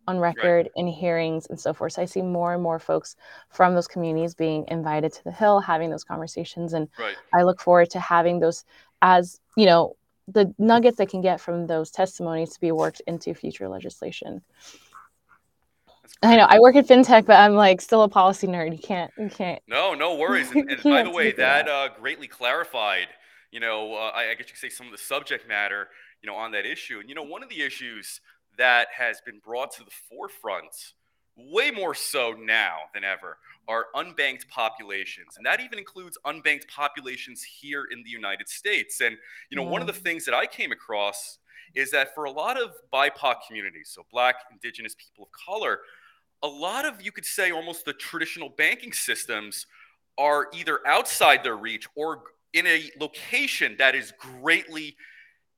[0.09, 0.71] on record right.
[0.77, 1.93] in hearings and so forth.
[1.93, 3.17] So I see more and more folks
[3.51, 7.17] from those communities being invited to the Hill, having those conversations, and right.
[7.33, 8.65] I look forward to having those
[9.01, 9.97] as you know
[10.29, 14.43] the nuggets I can get from those testimonies to be worked into future legislation.
[16.23, 18.73] I know I work at fintech, but I'm like still a policy nerd.
[18.73, 19.61] You can't, you can't.
[19.67, 20.51] No, no worries.
[20.55, 21.69] And, and by the way, that, that.
[21.69, 23.09] Uh, greatly clarified.
[23.51, 25.89] You know, uh, I, I guess you could say some of the subject matter.
[26.23, 28.21] You know, on that issue, and you know, one of the issues
[28.57, 30.93] that has been brought to the forefront,
[31.51, 37.43] way more so now than ever, are unbanked populations, and that even includes unbanked populations
[37.43, 39.01] here in the United States.
[39.01, 39.17] And
[39.51, 39.71] you know, yeah.
[39.71, 40.03] one of the mm.
[40.03, 41.39] things that I came across
[41.75, 45.81] is that for a lot of BIPOC communities, so Black, Indigenous people of color
[46.43, 49.67] a lot of, you could say, almost the traditional banking systems
[50.19, 54.97] are either outside their reach or in a location that is greatly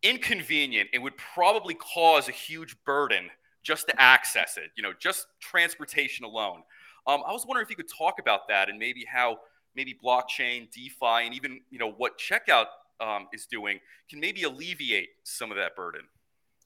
[0.02, 3.30] inconvenient and would probably cause a huge burden
[3.64, 6.62] just to access it, you know, just transportation alone.
[7.06, 9.38] Um, I was wondering if you could talk about that and maybe how
[9.74, 12.66] maybe blockchain, DeFi, and even, you know, what Checkout
[13.00, 16.02] um, is doing can maybe alleviate some of that burden.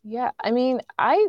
[0.04, 1.28] Yeah, I mean, I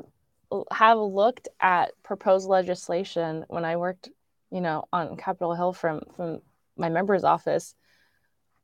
[0.71, 4.09] have looked at proposed legislation when I worked,
[4.51, 6.41] you know, on Capitol Hill from from
[6.77, 7.75] my member's office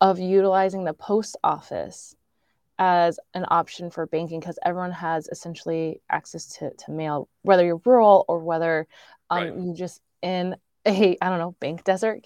[0.01, 2.15] of utilizing the post office
[2.77, 7.81] as an option for banking because everyone has essentially access to, to mail, whether you're
[7.85, 8.87] rural or whether
[9.29, 9.55] um, right.
[9.55, 12.25] you just in a I don't know bank desert.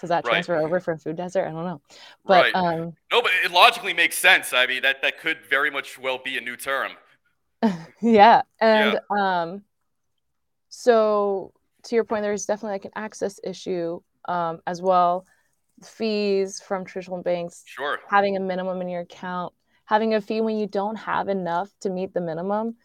[0.00, 0.64] Does that transfer right.
[0.64, 1.46] over from food desert?
[1.46, 1.80] I don't know.
[2.24, 2.54] But right.
[2.54, 4.52] um, no, but it logically makes sense.
[4.52, 6.92] I mean, that that could very much well be a new term.
[8.02, 8.42] yeah.
[8.60, 9.40] And yeah.
[9.40, 9.62] um
[10.68, 11.52] so
[11.84, 15.26] to your point, there's definitely like an access issue um as well.
[15.82, 18.00] Fees from traditional banks, sure.
[18.08, 19.52] having a minimum in your account,
[19.84, 22.76] having a fee when you don't have enough to meet the minimum,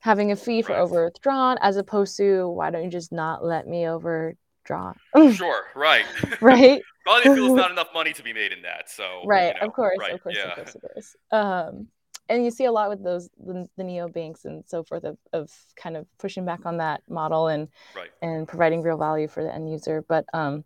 [0.00, 0.80] having a fee for right.
[0.80, 4.94] overdrawn as opposed to why don't you just not let me overdraw?
[5.32, 6.04] sure, right.
[6.40, 6.82] right.
[7.04, 8.90] Probably feels not enough money to be made in that.
[8.90, 10.14] So right, you know, of course, right.
[10.14, 10.50] of course, yeah.
[10.50, 11.16] of course, of course.
[11.30, 11.88] Um
[12.30, 15.18] and you see a lot with those the, the neo banks and so forth of,
[15.32, 18.10] of kind of pushing back on that model and right.
[18.22, 20.64] and providing real value for the end user but um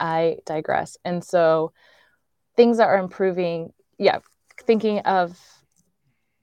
[0.00, 1.72] i digress and so
[2.56, 4.18] things that are improving yeah
[4.66, 5.38] thinking of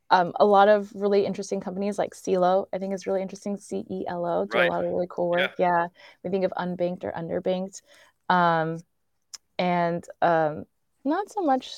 [0.10, 3.58] um, a lot of really interesting companies like Celo, I think is really interesting.
[3.58, 4.70] C E L O do right.
[4.70, 5.56] a lot of really cool work.
[5.60, 5.68] Yeah.
[5.68, 5.88] yeah.
[6.24, 7.82] we think of unbanked or underbanked,
[8.30, 8.80] um,
[9.60, 10.64] and um,
[11.04, 11.72] not so much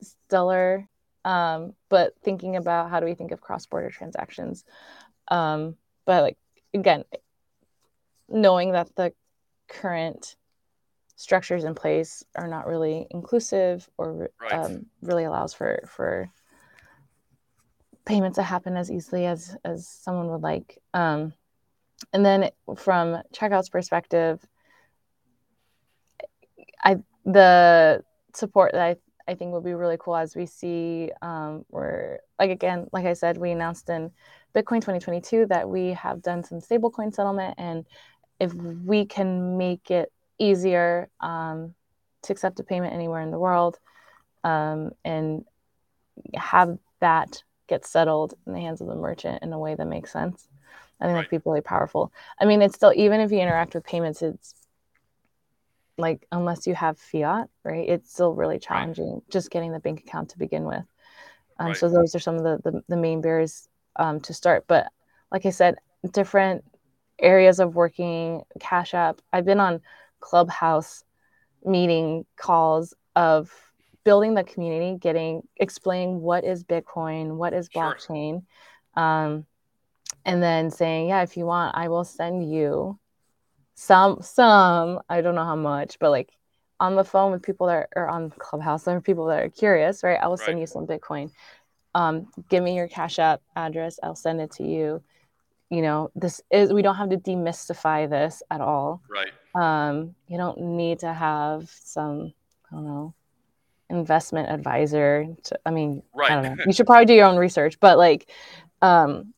[0.00, 0.88] stellar
[1.24, 4.64] um, but thinking about how do we think of cross-border transactions
[5.28, 6.38] um, but like
[6.74, 7.04] again
[8.28, 9.12] knowing that the
[9.68, 10.36] current
[11.16, 14.52] structures in place are not really inclusive or right.
[14.52, 16.30] um, really allows for for
[18.04, 21.32] payments to happen as easily as as someone would like um,
[22.12, 24.44] and then from checkout's perspective
[26.82, 28.02] i the
[28.34, 28.96] support that i
[29.28, 33.12] I think will be really cool as we see um, we're like again, like I
[33.12, 34.10] said, we announced in
[34.54, 37.86] Bitcoin 2022 that we have done some stablecoin settlement, and
[38.40, 41.74] if we can make it easier um,
[42.22, 43.78] to accept a payment anywhere in the world
[44.44, 45.44] um, and
[46.34, 50.12] have that get settled in the hands of the merchant in a way that makes
[50.12, 50.48] sense,
[51.00, 51.24] I think right.
[51.30, 52.12] that'd be really powerful.
[52.40, 54.54] I mean, it's still even if you interact with payments, it's
[55.98, 57.88] like unless you have fiat, right?
[57.88, 59.30] It's still really challenging right.
[59.30, 60.84] just getting the bank account to begin with.
[61.58, 61.76] Um, right.
[61.76, 64.64] So those are some of the the, the main barriers um, to start.
[64.66, 64.88] But
[65.30, 65.76] like I said,
[66.12, 66.64] different
[67.18, 69.20] areas of working Cash App.
[69.32, 69.80] I've been on
[70.22, 71.04] Clubhouse
[71.64, 73.52] meeting calls of
[74.04, 78.42] building the community, getting explaining what is Bitcoin, what is blockchain,
[78.96, 79.04] sure.
[79.04, 79.46] um,
[80.24, 82.98] and then saying, yeah, if you want, I will send you
[83.74, 86.30] some some i don't know how much but like
[86.78, 90.02] on the phone with people that are, on clubhouse there are people that are curious
[90.02, 90.60] right i will send right.
[90.60, 91.30] you some bitcoin
[91.94, 95.02] um, give me your cash app address i'll send it to you
[95.72, 99.00] you know this is we don't have to demystify this at all.
[99.08, 99.32] Right.
[99.54, 102.34] Um, you don't need to have some
[102.70, 103.14] i don't know
[103.90, 106.30] investment advisor to, i mean right.
[106.30, 106.64] I don't know.
[106.66, 108.30] you should probably do your own research but like
[108.82, 109.32] um,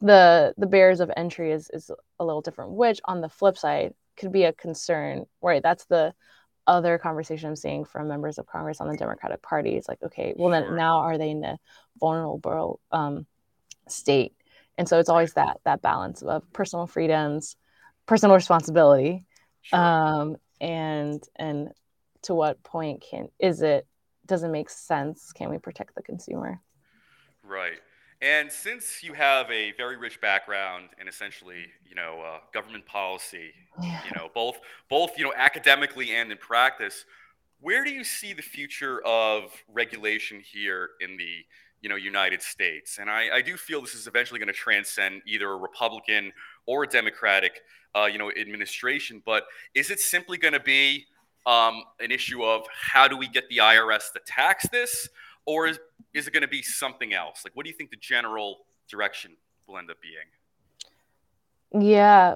[0.00, 3.94] the the barriers of entry is is a little different which on the flip side
[4.16, 5.62] could be a concern right?
[5.62, 6.14] That's the
[6.66, 9.76] other conversation i'm seeing from members of congress on the democratic party.
[9.76, 11.58] It's like okay well then now are they in a
[12.00, 13.26] vulnerable um,
[13.88, 14.34] state
[14.78, 17.56] and so it's always that that balance of personal freedoms
[18.06, 19.24] personal responsibility
[19.62, 19.78] sure.
[19.78, 21.68] um, and and
[22.22, 23.86] to what point can is it
[24.26, 26.60] doesn't make sense can we protect the consumer
[27.42, 27.80] right
[28.22, 33.52] and since you have a very rich background in essentially, you know, uh, government policy,
[33.82, 34.02] yeah.
[34.04, 34.60] you know, both
[34.90, 37.06] both you know academically and in practice,
[37.60, 41.44] where do you see the future of regulation here in the
[41.80, 42.98] you know United States?
[42.98, 46.32] And I, I do feel this is eventually going to transcend either a Republican
[46.66, 47.62] or a Democratic,
[47.94, 49.22] uh, you know, administration.
[49.24, 51.06] But is it simply going to be
[51.46, 55.08] um, an issue of how do we get the IRS to tax this?
[55.46, 55.78] or is,
[56.14, 57.42] is it going to be something else?
[57.44, 58.58] Like, what do you think the general
[58.88, 59.32] direction
[59.66, 61.84] will end up being?
[61.84, 62.34] Yeah.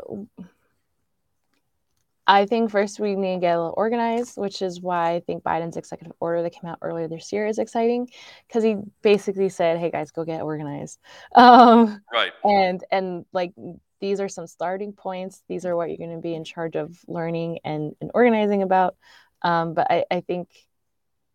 [2.27, 5.43] I think first we need to get a little organized, which is why I think
[5.43, 8.09] Biden's executive order that came out earlier this year is exciting
[8.49, 10.99] because he basically said, "Hey guys, go get organized."
[11.35, 12.33] Um, right.
[12.45, 13.53] And and like
[14.01, 15.43] these are some starting points.
[15.49, 18.97] These are what you're going to be in charge of learning and, and organizing about.
[19.43, 20.49] Um, but I, I think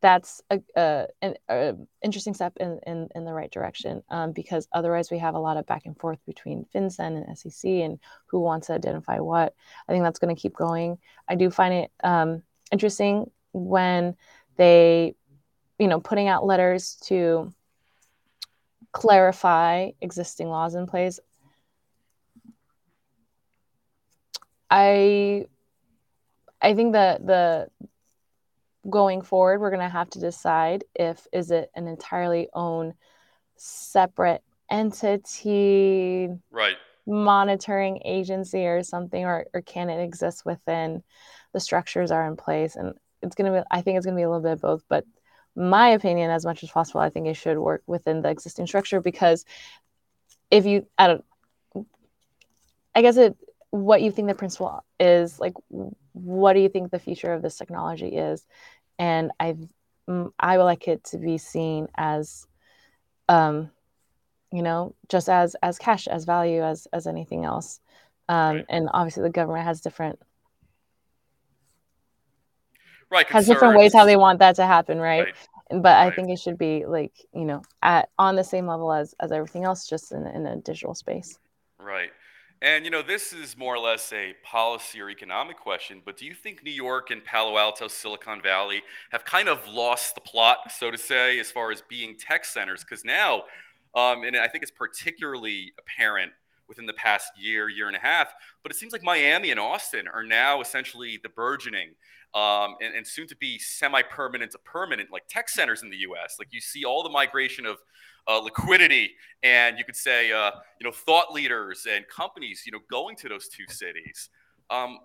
[0.02, 4.68] that's a, a, an a interesting step in, in, in the right direction um, because
[4.72, 8.40] otherwise we have a lot of back and forth between FinCEN and SEC and who
[8.40, 9.54] wants to identify what.
[9.88, 10.98] I think that's going to keep going.
[11.28, 14.16] I do find it um, interesting when
[14.56, 15.16] they,
[15.78, 17.54] you know, putting out letters to
[18.92, 21.20] clarify existing laws in place.
[24.70, 25.46] I
[26.62, 27.70] I think that the
[28.90, 32.94] going forward we're going to have to decide if is it an entirely own
[33.56, 36.78] separate entity right.
[37.06, 41.04] monitoring agency or something or, or can it exist within
[41.52, 42.76] the structures are in place?
[42.76, 44.62] And it's going to be i think it's going to be a little bit of
[44.62, 45.06] both but
[45.56, 49.02] my opinion as much as possible i think it should work within the existing structure
[49.02, 49.46] because
[50.52, 51.26] if you i don't
[52.96, 53.36] i guess it
[53.72, 55.54] what you think the principle is like
[56.14, 58.46] what do you think the future of this technology is
[58.98, 59.56] and i
[60.40, 62.48] i would like it to be seen as
[63.28, 63.70] um
[64.52, 67.80] you know just as as cash as value as as anything else
[68.28, 68.66] um right.
[68.70, 70.20] and obviously the government has different
[73.12, 75.36] right has different ways how they want that to happen right, right.
[75.70, 76.08] but right.
[76.08, 79.32] i think it should be like you know at on the same level as as
[79.32, 81.38] everything else just in, in a digital space
[81.80, 82.10] right
[82.62, 86.26] and you know, this is more or less a policy or economic question, but do
[86.26, 88.82] you think New York and Palo Alto, Silicon Valley
[89.12, 92.84] have kind of lost the plot, so to say, as far as being tech centers?
[92.84, 93.44] Because now,
[93.96, 96.34] um, and I think it's particularly apparent
[96.68, 100.08] within the past year, year and a half, but it seems like Miami and Austin
[100.08, 101.90] are now essentially the burgeoning
[102.36, 106.36] um, and, and soon to be semi-permanent to permanent like tech centers in the U.S.
[106.38, 107.78] Like you see all the migration of
[108.30, 109.12] uh, liquidity
[109.44, 113.28] and you could say uh, you know thought leaders and companies you know going to
[113.28, 114.30] those two cities.
[114.70, 115.00] Um,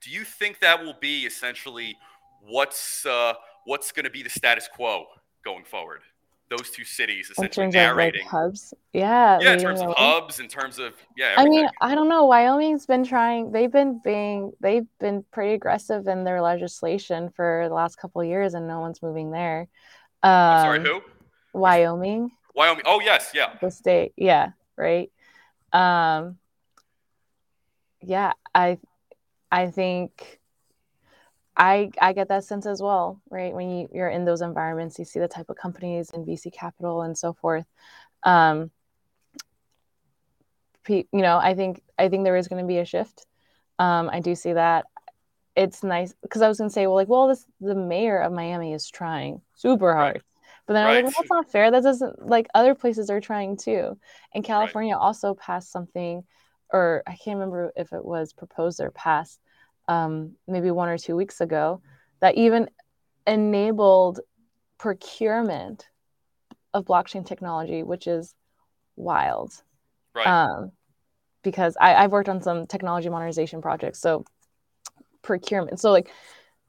[0.00, 1.96] do you think that will be essentially
[2.46, 3.34] what's uh,
[3.64, 5.06] what's going to be the status quo
[5.44, 6.00] going forward?
[6.50, 9.94] Those two cities essentially in terms narrating of like hubs yeah yeah in terms of
[9.96, 11.46] hubs in terms of yeah everything.
[11.46, 16.06] i mean i don't know wyoming's been trying they've been being they've been pretty aggressive
[16.06, 19.68] in their legislation for the last couple years and no one's moving there.
[20.22, 21.00] Um, sorry who
[21.54, 22.30] Wyoming.
[22.54, 22.84] Wyoming.
[22.86, 23.54] Oh yes, yeah.
[23.60, 25.10] The state, yeah, right.
[25.72, 26.38] Um,
[28.02, 28.78] yeah, I,
[29.50, 30.40] I think,
[31.56, 33.54] I I get that sense as well, right?
[33.54, 37.02] When you you're in those environments, you see the type of companies and VC capital
[37.02, 37.64] and so forth.
[38.24, 38.70] Um,
[40.88, 43.26] you know, I think I think there is going to be a shift.
[43.78, 44.86] Um, I do see that.
[45.56, 48.32] It's nice because I was going to say, well, like, well, this the mayor of
[48.32, 50.22] Miami is trying super hard.
[50.66, 50.98] But then right.
[50.98, 51.70] I was like, well, that's not fair.
[51.70, 53.98] That doesn't like other places are trying too.
[54.34, 55.00] And California right.
[55.00, 56.24] also passed something,
[56.72, 59.40] or I can't remember if it was proposed or passed,
[59.88, 61.82] um, maybe one or two weeks ago,
[62.20, 62.70] that even
[63.26, 64.20] enabled
[64.78, 65.88] procurement
[66.72, 68.34] of blockchain technology, which is
[68.96, 69.52] wild.
[70.14, 70.26] Right.
[70.26, 70.72] Um,
[71.42, 74.00] because I, I've worked on some technology modernization projects.
[74.00, 74.24] So
[75.22, 75.80] procurement.
[75.80, 76.10] So like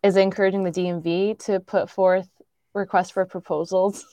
[0.04, 2.30] is encouraging the DMV to put forth
[2.76, 4.06] request for proposals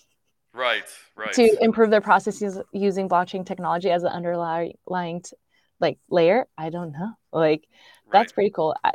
[0.55, 0.85] right
[1.17, 5.37] right to improve their processes using blockchain technology as an underlying t-
[5.81, 7.67] like layer i don't know like
[8.11, 8.35] that's right.
[8.35, 8.93] pretty cool I,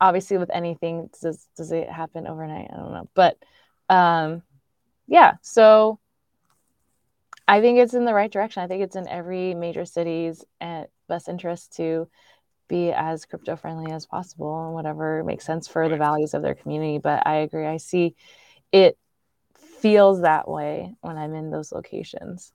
[0.00, 3.38] obviously with anything does does it happen overnight i don't know but
[3.88, 4.42] um
[5.06, 5.98] yeah so
[7.48, 8.62] I think it's in the right direction.
[8.62, 12.06] I think it's in every major city's eh, best interest to
[12.68, 15.90] be as crypto friendly as possible and whatever makes sense for right.
[15.90, 16.98] the values of their community.
[16.98, 17.66] But I agree.
[17.66, 18.14] I see
[18.72, 18.98] it
[19.80, 22.52] feels that way when I'm in those locations.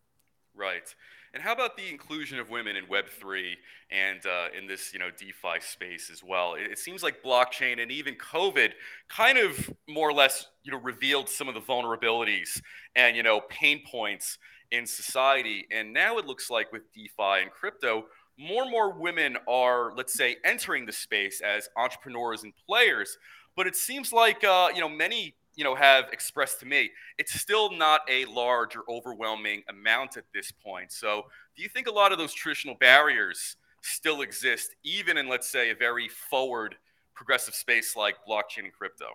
[0.56, 0.94] Right.
[1.34, 3.56] And how about the inclusion of women in Web3
[3.90, 6.54] and uh, in this, you know, DeFi space as well?
[6.54, 8.74] It, it, seems like blockchain and even COVID
[9.10, 12.62] kind of more or less, you know, revealed some of the vulnerabilities
[12.96, 14.38] and, you know, pain points
[14.70, 15.66] in society.
[15.72, 18.06] And now it looks like with DeFi and crypto,
[18.38, 23.18] more and more women are, let's say, entering the space as entrepreneurs and players.
[23.56, 27.40] But it seems like, uh, you know, many you know have expressed to me it's
[27.40, 30.92] still not a large or overwhelming amount at this point.
[30.92, 31.26] So
[31.56, 35.70] do you think a lot of those traditional barriers still exist even in let's say
[35.70, 36.76] a very forward
[37.14, 39.06] progressive space like blockchain and crypto?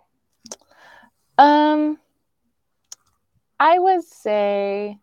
[1.38, 1.98] Um
[3.60, 4.98] i would say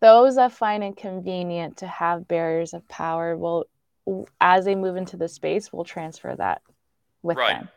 [0.00, 3.66] those that find it convenient to have barriers of power will
[4.40, 6.62] as they move into the space will transfer that
[7.22, 7.60] with right.
[7.60, 7.68] them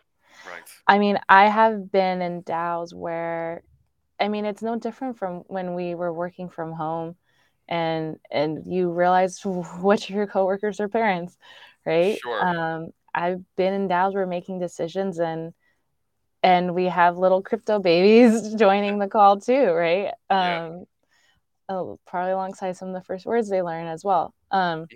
[0.46, 0.64] Right.
[0.88, 3.64] I mean, I have been in DAOs where,
[4.20, 7.16] I mean, it's no different from when we were working from home,
[7.68, 11.38] and and you realize which of your coworkers are parents,
[11.86, 12.18] right?
[12.20, 12.44] Sure.
[12.44, 15.54] Um, I've been in DAOs where making decisions and
[16.42, 20.08] and we have little crypto babies joining the call too, right?
[20.30, 20.70] Um, yeah.
[21.70, 24.34] oh, probably alongside some of the first words they learn as well.
[24.52, 24.88] Um,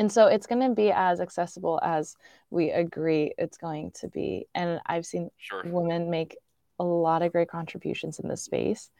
[0.00, 2.16] and so it's going to be as accessible as
[2.50, 4.46] we agree it's going to be.
[4.54, 5.62] And i've seen sure.
[5.64, 6.36] women make
[6.78, 8.90] a lot of great contributions in this space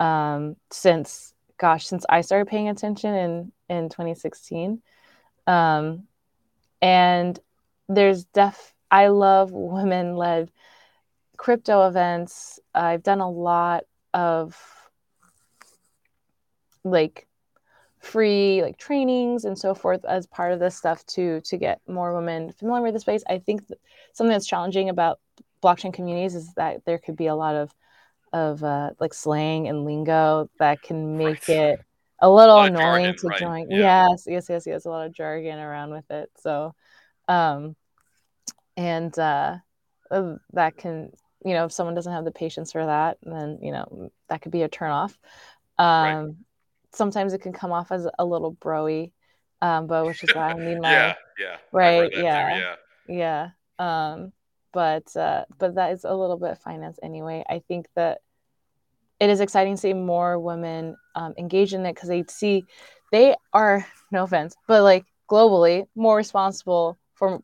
[0.00, 4.80] um, since gosh since i started paying attention in in 2016
[5.46, 6.04] um,
[6.80, 7.38] and
[7.88, 10.50] there's def i love women led
[11.40, 12.60] crypto events.
[12.74, 14.54] I've done a lot of
[16.84, 17.26] like
[18.00, 22.14] free like trainings and so forth as part of this stuff to to get more
[22.14, 23.22] women familiar with the space.
[23.28, 23.62] I think
[24.14, 25.20] something that's challenging about
[25.62, 27.74] blockchain communities is that there could be a lot of
[28.32, 31.56] of uh, like slang and lingo that can make right.
[31.58, 31.80] it
[32.20, 33.38] a little a annoying jargon, to right.
[33.38, 33.70] join.
[33.70, 34.08] Yeah.
[34.10, 34.84] Yes, yes, yes, yes.
[34.86, 36.30] A lot of jargon around with it.
[36.38, 36.74] So,
[37.28, 37.76] um,
[38.76, 39.56] and uh,
[40.10, 41.12] uh that can
[41.44, 44.52] you know if someone doesn't have the patience for that, then you know that could
[44.52, 45.14] be a turnoff.
[45.76, 46.34] Um, right
[46.92, 49.10] sometimes it can come off as a little broy,
[49.62, 52.60] um, but which is why I need my yeah, yeah, right, yeah, too,
[53.08, 54.14] yeah, yeah.
[54.14, 54.32] Um,
[54.72, 57.44] but uh, but that is a little bit finance anyway.
[57.48, 58.20] I think that
[59.18, 62.64] it is exciting to see more women um, engage in it because they see
[63.12, 67.42] they are no offense, but like globally more responsible for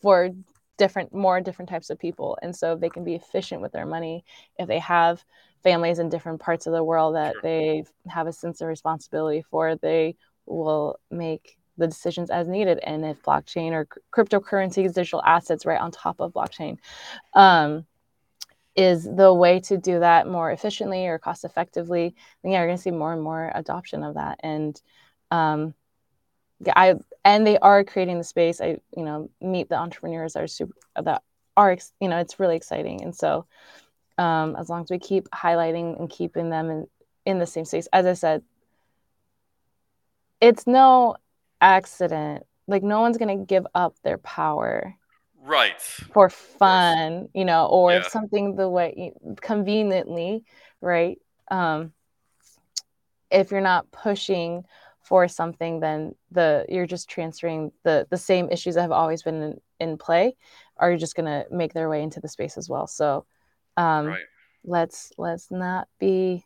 [0.00, 0.30] for
[0.78, 4.24] different more different types of people and so they can be efficient with their money
[4.58, 5.22] if they have
[5.62, 7.42] families in different parts of the world that sure.
[7.42, 12.78] they have a sense of responsibility for, they will make the decisions as needed.
[12.82, 16.78] And if blockchain or cryptocurrencies, digital assets right on top of blockchain,
[17.34, 17.86] um,
[18.76, 22.76] is the way to do that more efficiently or cost effectively, then yeah, you're going
[22.76, 24.38] to see more and more adoption of that.
[24.42, 24.80] And
[25.30, 25.74] um,
[26.64, 26.94] yeah, I
[27.24, 28.60] and they are creating the space.
[28.60, 31.22] I you know meet the entrepreneurs that are super that
[31.56, 33.02] are you know it's really exciting.
[33.02, 33.46] And so
[34.20, 36.86] um, as long as we keep highlighting and keeping them in,
[37.24, 37.88] in the same space.
[37.90, 38.42] As I said,
[40.42, 41.16] it's no
[41.62, 42.44] accident.
[42.68, 44.94] Like no one's gonna give up their power,
[45.42, 45.80] right?
[46.12, 48.08] For fun, you know, or yeah.
[48.08, 50.44] something the way conveniently,
[50.82, 51.18] right?
[51.50, 51.92] Um,
[53.30, 54.64] if you're not pushing
[55.00, 59.42] for something, then the you're just transferring the the same issues that have always been
[59.42, 60.36] in, in play
[60.76, 62.86] are just gonna make their way into the space as well.
[62.86, 63.24] So
[63.76, 64.22] um, right.
[64.64, 66.44] Let's let's not be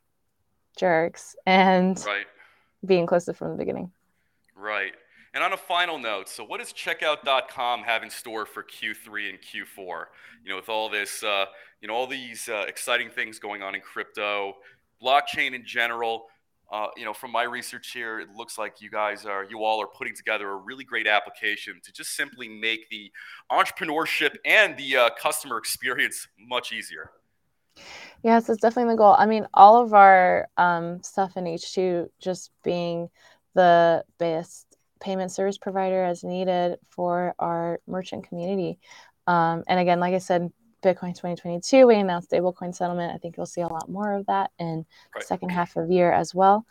[0.79, 2.27] jerks and right.
[2.85, 3.91] be inclusive from the beginning.
[4.57, 4.93] Right.
[5.35, 9.39] And on a final note, so what does checkout.com have in store for Q3 and
[9.41, 10.05] Q4?
[10.45, 11.47] You know, with all this, uh,
[11.81, 14.55] you know, all these uh, exciting things going on in crypto,
[15.03, 16.27] blockchain in general.
[16.75, 19.81] Uh, you know, from my research here, it looks like you guys are, you all
[19.81, 23.13] are putting together a really great application to just simply make the
[23.53, 27.13] entrepreneurship and the uh, customer experience much easier.
[28.25, 29.15] Yes, it's definitely the goal.
[29.17, 33.09] I mean, all of our um, stuff in H2 just being
[33.55, 38.81] the best payment service provider as needed for our merchant community.
[39.29, 40.51] Um, and again, like I said,
[40.85, 43.15] Bitcoin 2022, we announced stablecoin settlement.
[43.15, 44.87] I think you'll see a lot more of that in right.
[45.21, 46.67] the second half of year as well.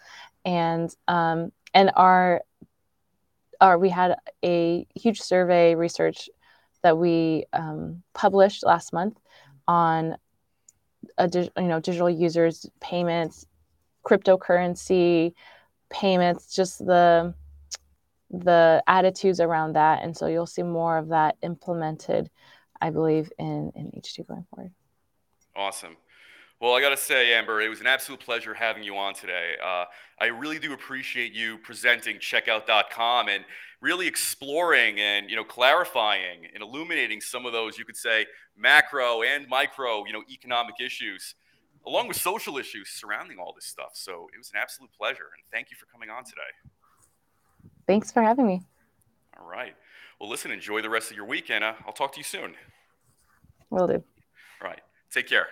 [0.45, 2.41] And um, and our
[3.59, 6.29] our we had a huge survey research
[6.81, 9.17] that we um, published last month
[9.67, 10.17] on
[11.17, 13.47] a you know digital users payments
[14.03, 15.33] cryptocurrency
[15.89, 17.33] payments, just the
[18.29, 20.03] the attitudes around that.
[20.03, 22.31] And so you'll see more of that implemented,
[22.83, 24.71] I believe, in, in H2 going forward.
[25.55, 25.95] Awesome.
[26.59, 29.55] Well, I got to say, Amber, it was an absolute pleasure having you on today.
[29.63, 29.85] Uh,
[30.19, 33.45] I really do appreciate you presenting checkout.com and
[33.79, 38.25] really exploring and you know clarifying and illuminating some of those you could say
[38.55, 41.35] macro and micro you know economic issues
[41.85, 43.91] along with social issues surrounding all this stuff.
[43.93, 46.41] So it was an absolute pleasure and thank you for coming on today.
[47.87, 48.61] Thanks for having me.
[49.37, 49.75] All right.
[50.17, 51.75] Well, listen, enjoy the rest of your week, Anna.
[51.85, 52.55] I'll talk to you soon.
[53.73, 54.03] Will do.
[54.61, 54.81] Right.
[55.11, 55.47] Take care.